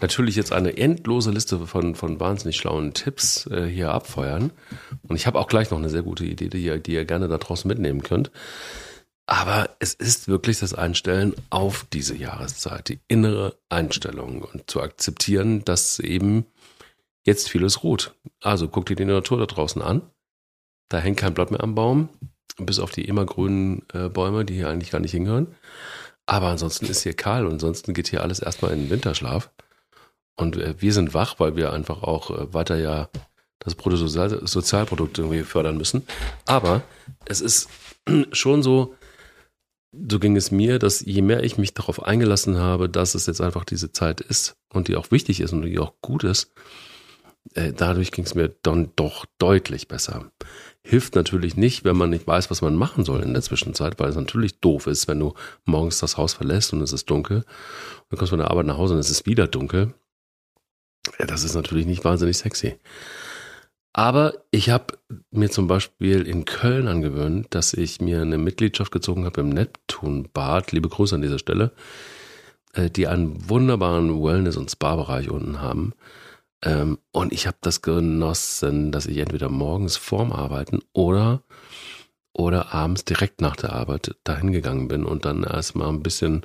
[0.00, 4.52] natürlich jetzt eine endlose Liste von, von wahnsinnig schlauen Tipps äh, hier abfeuern.
[5.02, 7.28] Und ich habe auch gleich noch eine sehr gute Idee, die ihr, die ihr gerne
[7.28, 8.30] da draußen mitnehmen könnt.
[9.26, 15.64] Aber es ist wirklich das Einstellen auf diese Jahreszeit, die innere Einstellung und zu akzeptieren,
[15.66, 16.46] dass eben
[17.26, 18.14] jetzt vieles ruht.
[18.42, 20.00] Also guck dir die Natur da draußen an.
[20.88, 22.08] Da hängt kein Blatt mehr am Baum,
[22.56, 25.54] bis auf die immergrünen äh, Bäume, die hier eigentlich gar nicht hingehören.
[26.24, 29.50] Aber ansonsten ist hier kahl und ansonsten geht hier alles erstmal in den Winterschlaf.
[30.38, 33.10] Und äh, wir sind wach, weil wir einfach auch äh, weiter ja
[33.58, 36.06] das Bruttosozialprodukt irgendwie fördern müssen.
[36.46, 36.82] Aber
[37.26, 37.68] es ist
[38.32, 38.94] schon so,
[39.92, 43.40] so ging es mir, dass je mehr ich mich darauf eingelassen habe, dass es jetzt
[43.40, 46.52] einfach diese Zeit ist und die auch wichtig ist und die auch gut ist,
[47.54, 50.30] äh, dadurch ging es mir dann doch deutlich besser.
[50.82, 54.10] Hilft natürlich nicht, wenn man nicht weiß, was man machen soll in der Zwischenzeit, weil
[54.10, 55.34] es natürlich doof ist, wenn du
[55.64, 57.44] morgens das Haus verlässt und es ist dunkel.
[58.08, 59.94] Du kommst von der Arbeit nach Hause und es ist wieder dunkel.
[61.18, 62.76] Ja, das ist natürlich nicht wahnsinnig sexy.
[63.92, 64.98] Aber ich habe
[65.30, 70.72] mir zum Beispiel in Köln angewöhnt, dass ich mir eine Mitgliedschaft gezogen habe im Neptunbad,
[70.72, 71.72] liebe Grüße an dieser Stelle,
[72.74, 75.94] äh, die einen wunderbaren Wellness- und Spa-Bereich unten haben.
[76.62, 81.42] Ähm, und ich habe das genossen, dass ich entweder morgens vorm Arbeiten oder,
[82.32, 86.42] oder abends direkt nach der Arbeit dahin gegangen bin und dann erstmal ein bisschen,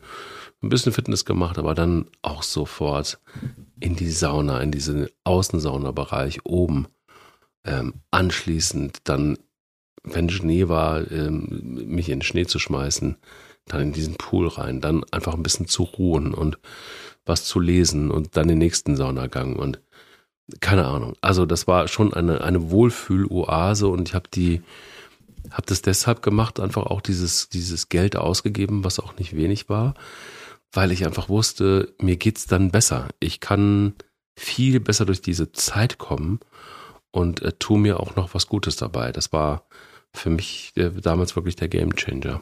[0.63, 3.19] ein bisschen Fitness gemacht, aber dann auch sofort
[3.79, 6.87] in die Sauna, in diesen Außensaunabereich oben.
[7.65, 9.37] Ähm, anschließend dann,
[10.03, 13.17] wenn Schnee war, ähm, mich in den Schnee zu schmeißen,
[13.67, 16.57] dann in diesen Pool rein, dann einfach ein bisschen zu ruhen und
[17.25, 19.81] was zu lesen und dann den nächsten Saunagang und
[20.59, 21.15] keine Ahnung.
[21.21, 24.61] Also das war schon eine, eine Wohlfühloase und ich habe die,
[25.51, 29.93] habe das deshalb gemacht, einfach auch dieses, dieses Geld ausgegeben, was auch nicht wenig war
[30.73, 33.09] weil ich einfach wusste, mir geht's dann besser.
[33.19, 33.93] Ich kann
[34.35, 36.39] viel besser durch diese Zeit kommen
[37.11, 39.11] und äh, tu mir auch noch was Gutes dabei.
[39.11, 39.67] Das war
[40.11, 42.41] für mich äh, damals wirklich der Game Changer.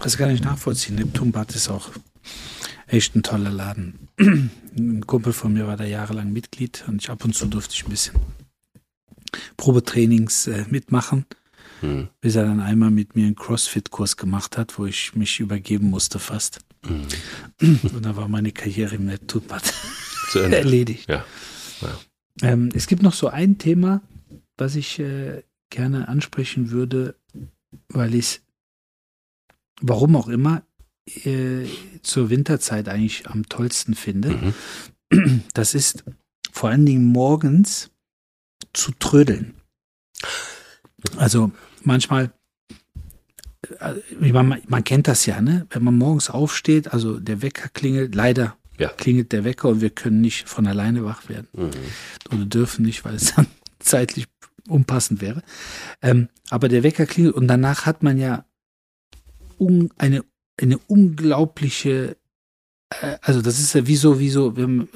[0.00, 0.96] Das kann ich nachvollziehen.
[0.96, 1.90] Neptunbad ist auch
[2.86, 4.08] echt ein toller Laden.
[4.18, 7.84] Ein Kumpel von mir war da jahrelang Mitglied und ich ab und zu durfte ich
[7.84, 8.14] ein bisschen
[9.56, 11.26] Probetrainings äh, mitmachen.
[11.80, 12.08] Hm.
[12.20, 16.18] Bis er dann einmal mit mir einen CrossFit-Kurs gemacht hat, wo ich mich übergeben musste
[16.18, 16.60] fast.
[16.86, 17.06] Hm.
[17.60, 19.72] Und da war meine Karriere im Nettoobad
[20.34, 21.08] erledigt.
[21.08, 21.24] Ja.
[21.80, 21.98] ja.
[22.42, 24.02] Ähm, es gibt noch so ein Thema,
[24.56, 27.14] was ich äh, gerne ansprechen würde,
[27.88, 28.40] weil ich es,
[29.80, 30.62] warum auch immer,
[31.24, 31.66] äh,
[32.02, 34.54] zur Winterzeit eigentlich am tollsten finde.
[35.10, 35.42] Mhm.
[35.54, 36.04] Das ist
[36.52, 37.90] vor allen Dingen morgens
[38.72, 39.54] zu trödeln.
[41.16, 41.52] Also
[41.84, 42.32] manchmal,
[43.80, 45.66] äh, man, man kennt das ja, ne?
[45.70, 48.88] Wenn man morgens aufsteht, also der Wecker klingelt, leider Ja.
[48.88, 51.70] klingelt der Wecker und wir können nicht von alleine wach werden Mhm.
[52.32, 53.46] oder dürfen nicht, weil es dann
[53.78, 54.26] zeitlich
[54.68, 55.42] unpassend wäre.
[56.02, 58.44] Ähm, aber der Wecker klingelt und danach hat man ja
[59.58, 60.24] un, eine,
[60.60, 62.16] eine unglaubliche,
[63.20, 64.88] also das ist ja wie so, wie so, wenn,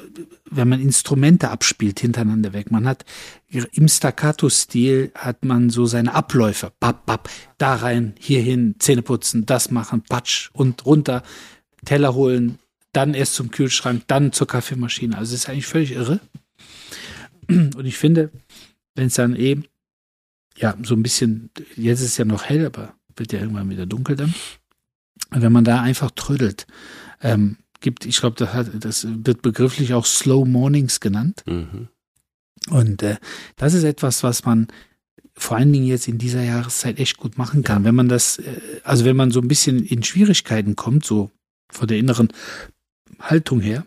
[0.51, 2.70] wenn man Instrumente abspielt hintereinander weg.
[2.70, 3.05] Man hat
[3.51, 6.72] im Staccato-Stil hat man so seine Abläufe.
[6.80, 7.28] Bap, bap,
[7.59, 11.22] da rein, hierhin, Zähne putzen, das machen, patsch und runter,
[11.84, 12.59] Teller holen,
[12.93, 15.16] dann erst zum Kühlschrank, dann zur Kaffeemaschine.
[15.16, 16.20] Also es ist eigentlich völlig irre.
[17.49, 18.30] Und ich finde,
[18.95, 19.64] wenn es dann eben,
[20.57, 23.86] ja, so ein bisschen, jetzt ist es ja noch hell, aber wird ja irgendwann wieder
[23.86, 24.34] dunkel dann.
[25.30, 26.66] Wenn man da einfach trödelt,
[27.22, 31.43] ähm, gibt, ich glaube, das, hat- das wird begrifflich auch Slow Mornings genannt.
[31.47, 31.89] Mhm.
[32.70, 33.16] Und äh,
[33.57, 34.68] das ist etwas, was man
[35.35, 37.85] vor allen Dingen jetzt in dieser Jahreszeit echt gut machen kann.
[37.85, 41.30] Wenn man das, äh, also wenn man so ein bisschen in Schwierigkeiten kommt, so
[41.70, 42.28] von der inneren
[43.20, 43.85] Haltung her,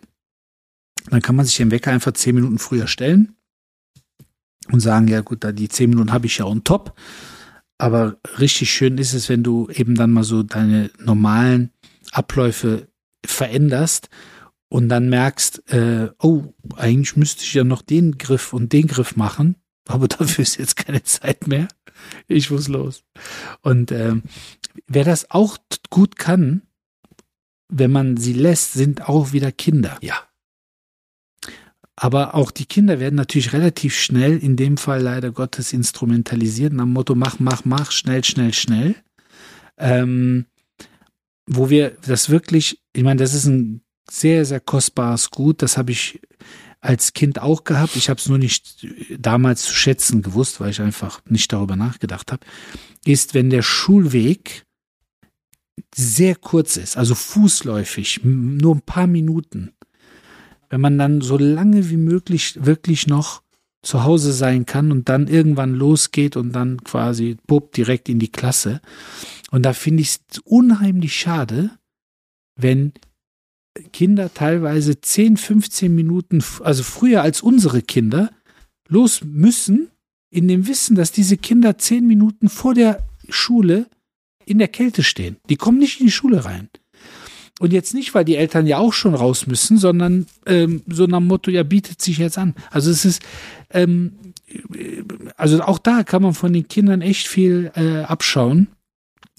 [1.10, 3.36] dann kann man sich den Wecker einfach zehn Minuten früher stellen
[4.72, 6.94] und sagen, ja gut, da die zehn Minuten habe ich ja on top.
[7.78, 11.70] Aber richtig schön ist es, wenn du eben dann mal so deine normalen
[12.10, 12.88] Abläufe
[13.26, 14.08] veränderst
[14.68, 19.16] und dann merkst, äh, oh, eigentlich müsste ich ja noch den Griff und den Griff
[19.16, 19.56] machen,
[19.88, 21.68] aber dafür ist jetzt keine Zeit mehr.
[22.28, 23.04] Ich muss los.
[23.62, 24.22] Und ähm,
[24.86, 25.56] wer das auch
[25.90, 26.62] gut kann,
[27.68, 29.98] wenn man sie lässt, sind auch wieder Kinder.
[30.02, 30.22] Ja.
[31.96, 36.84] Aber auch die Kinder werden natürlich relativ schnell, in dem Fall leider Gottes, instrumentalisiert, nach
[36.84, 38.94] dem Motto, mach, mach, mach, schnell, schnell, schnell.
[39.78, 40.44] Ähm,
[41.46, 45.92] wo wir das wirklich, ich meine, das ist ein sehr, sehr kostbares Gut, das habe
[45.92, 46.20] ich
[46.80, 47.96] als Kind auch gehabt.
[47.96, 48.86] Ich habe es nur nicht
[49.18, 52.46] damals zu schätzen gewusst, weil ich einfach nicht darüber nachgedacht habe,
[53.04, 54.64] ist, wenn der Schulweg
[55.94, 59.72] sehr kurz ist, also fußläufig, nur ein paar Minuten,
[60.70, 63.42] wenn man dann so lange wie möglich wirklich noch
[63.86, 68.32] zu Hause sein kann und dann irgendwann losgeht und dann quasi pupp direkt in die
[68.32, 68.80] Klasse.
[69.52, 71.70] Und da finde ich es unheimlich schade,
[72.56, 72.92] wenn
[73.92, 78.30] Kinder teilweise 10, 15 Minuten, also früher als unsere Kinder,
[78.88, 79.90] los müssen,
[80.30, 83.88] in dem Wissen, dass diese Kinder 10 Minuten vor der Schule
[84.44, 85.36] in der Kälte stehen.
[85.48, 86.70] Die kommen nicht in die Schule rein.
[87.58, 91.20] Und jetzt nicht, weil die Eltern ja auch schon raus müssen, sondern ähm, so nach
[91.20, 92.54] Motto, ja, bietet sich jetzt an.
[92.70, 93.22] Also es ist,
[93.70, 94.12] ähm,
[94.48, 95.02] äh,
[95.36, 98.68] also auch da kann man von den Kindern echt viel äh, abschauen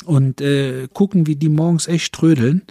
[0.05, 2.63] und äh, gucken, wie die morgens echt trödeln.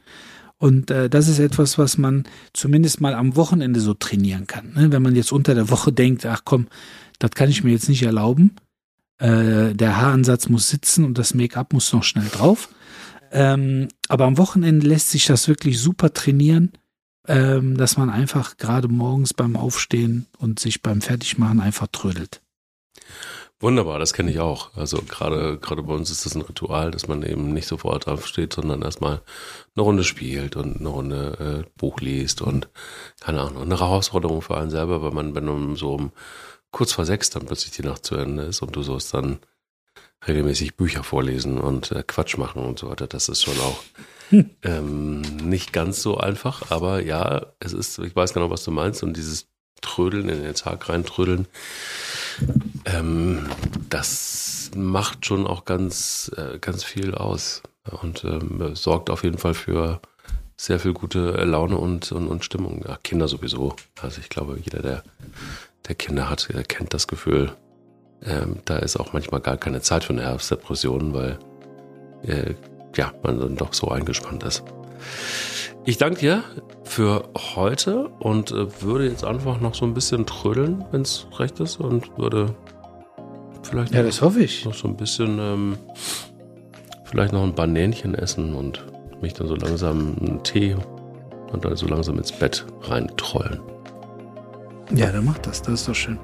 [0.58, 4.72] Und äh, das ist etwas, was man zumindest mal am Wochenende so trainieren kann.
[4.74, 4.90] Ne?
[4.90, 6.66] Wenn man jetzt unter der Woche denkt, ach komm,
[7.18, 8.56] das kann ich mir jetzt nicht erlauben.
[9.18, 12.70] Äh, der Haaransatz muss sitzen und das Make-up muss noch schnell drauf.
[13.30, 16.72] Ähm, aber am Wochenende lässt sich das wirklich super trainieren,
[17.28, 22.40] ähm, dass man einfach gerade morgens beim Aufstehen und sich beim Fertigmachen einfach trödelt.
[23.58, 24.76] Wunderbar, das kenne ich auch.
[24.76, 28.52] Also gerade gerade bei uns ist das ein Ritual, dass man eben nicht sofort aufsteht,
[28.52, 29.22] sondern erstmal
[29.74, 32.68] eine Runde spielt und eine Runde äh, Buch liest und
[33.20, 36.12] keine Ahnung, eine Herausforderung für einen selber, weil man, wenn man so um
[36.70, 39.38] kurz vor sechs dann plötzlich die Nacht zu Ende ist und du sollst dann
[40.26, 43.82] regelmäßig Bücher vorlesen und äh, Quatsch machen und so weiter, das ist schon auch
[44.62, 49.02] ähm, nicht ganz so einfach, aber ja, es ist, ich weiß genau, was du meinst
[49.02, 49.46] und dieses
[49.82, 51.46] Trödeln in den Tag reintrödeln,
[52.84, 53.48] ähm,
[53.88, 57.62] das macht schon auch ganz, äh, ganz viel aus
[58.02, 60.00] und ähm, sorgt auf jeden Fall für
[60.56, 62.84] sehr viel gute Laune und, und, und Stimmung.
[62.86, 63.76] Ja, Kinder sowieso.
[64.00, 65.02] Also ich glaube, jeder, der,
[65.86, 67.52] der Kinder hat, der kennt das Gefühl.
[68.24, 71.38] Ähm, da ist auch manchmal gar keine Zeit für eine Herbstdepression, weil
[72.22, 72.54] äh,
[72.96, 74.64] ja, man dann doch so eingespannt ist.
[75.84, 76.42] Ich danke dir
[76.82, 81.60] für heute und äh, würde jetzt einfach noch so ein bisschen trödeln, wenn es recht
[81.60, 82.54] ist und würde
[83.62, 84.64] vielleicht Ja, noch- das hoffe ich.
[84.64, 85.78] noch so ein bisschen, ähm,
[87.04, 88.84] vielleicht noch ein Banänchen essen und
[89.20, 90.74] mich dann so langsam einen Tee
[91.52, 93.60] und dann so langsam ins Bett reintrollen.
[94.94, 95.62] Ja, dann mach das.
[95.62, 96.18] Das ist doch schön.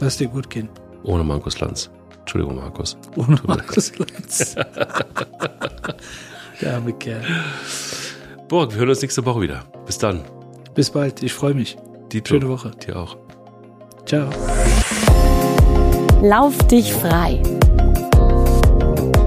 [0.00, 0.68] Lass dir gut gehen.
[1.06, 1.90] Ohne Markus Lanz.
[2.20, 2.96] Entschuldigung, Markus.
[3.14, 4.54] Ohne Markus Lanz.
[6.60, 7.22] Der arme Kerl.
[8.48, 9.64] Burg, wir hören uns nächste Woche wieder.
[9.86, 10.24] Bis dann.
[10.74, 11.22] Bis bald.
[11.22, 11.76] Ich freue mich.
[12.12, 12.72] Die Schöne Woche.
[12.72, 13.16] Dir auch.
[14.04, 14.28] Ciao.
[16.22, 17.42] Lauf dich frei.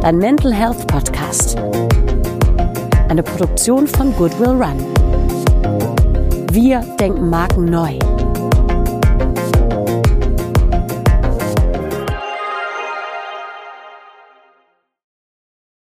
[0.02, 1.58] Dein Mental Health Podcast.
[3.10, 4.86] Eine Produktion von Goodwill Run.
[6.52, 8.00] Wir denken Marken neu.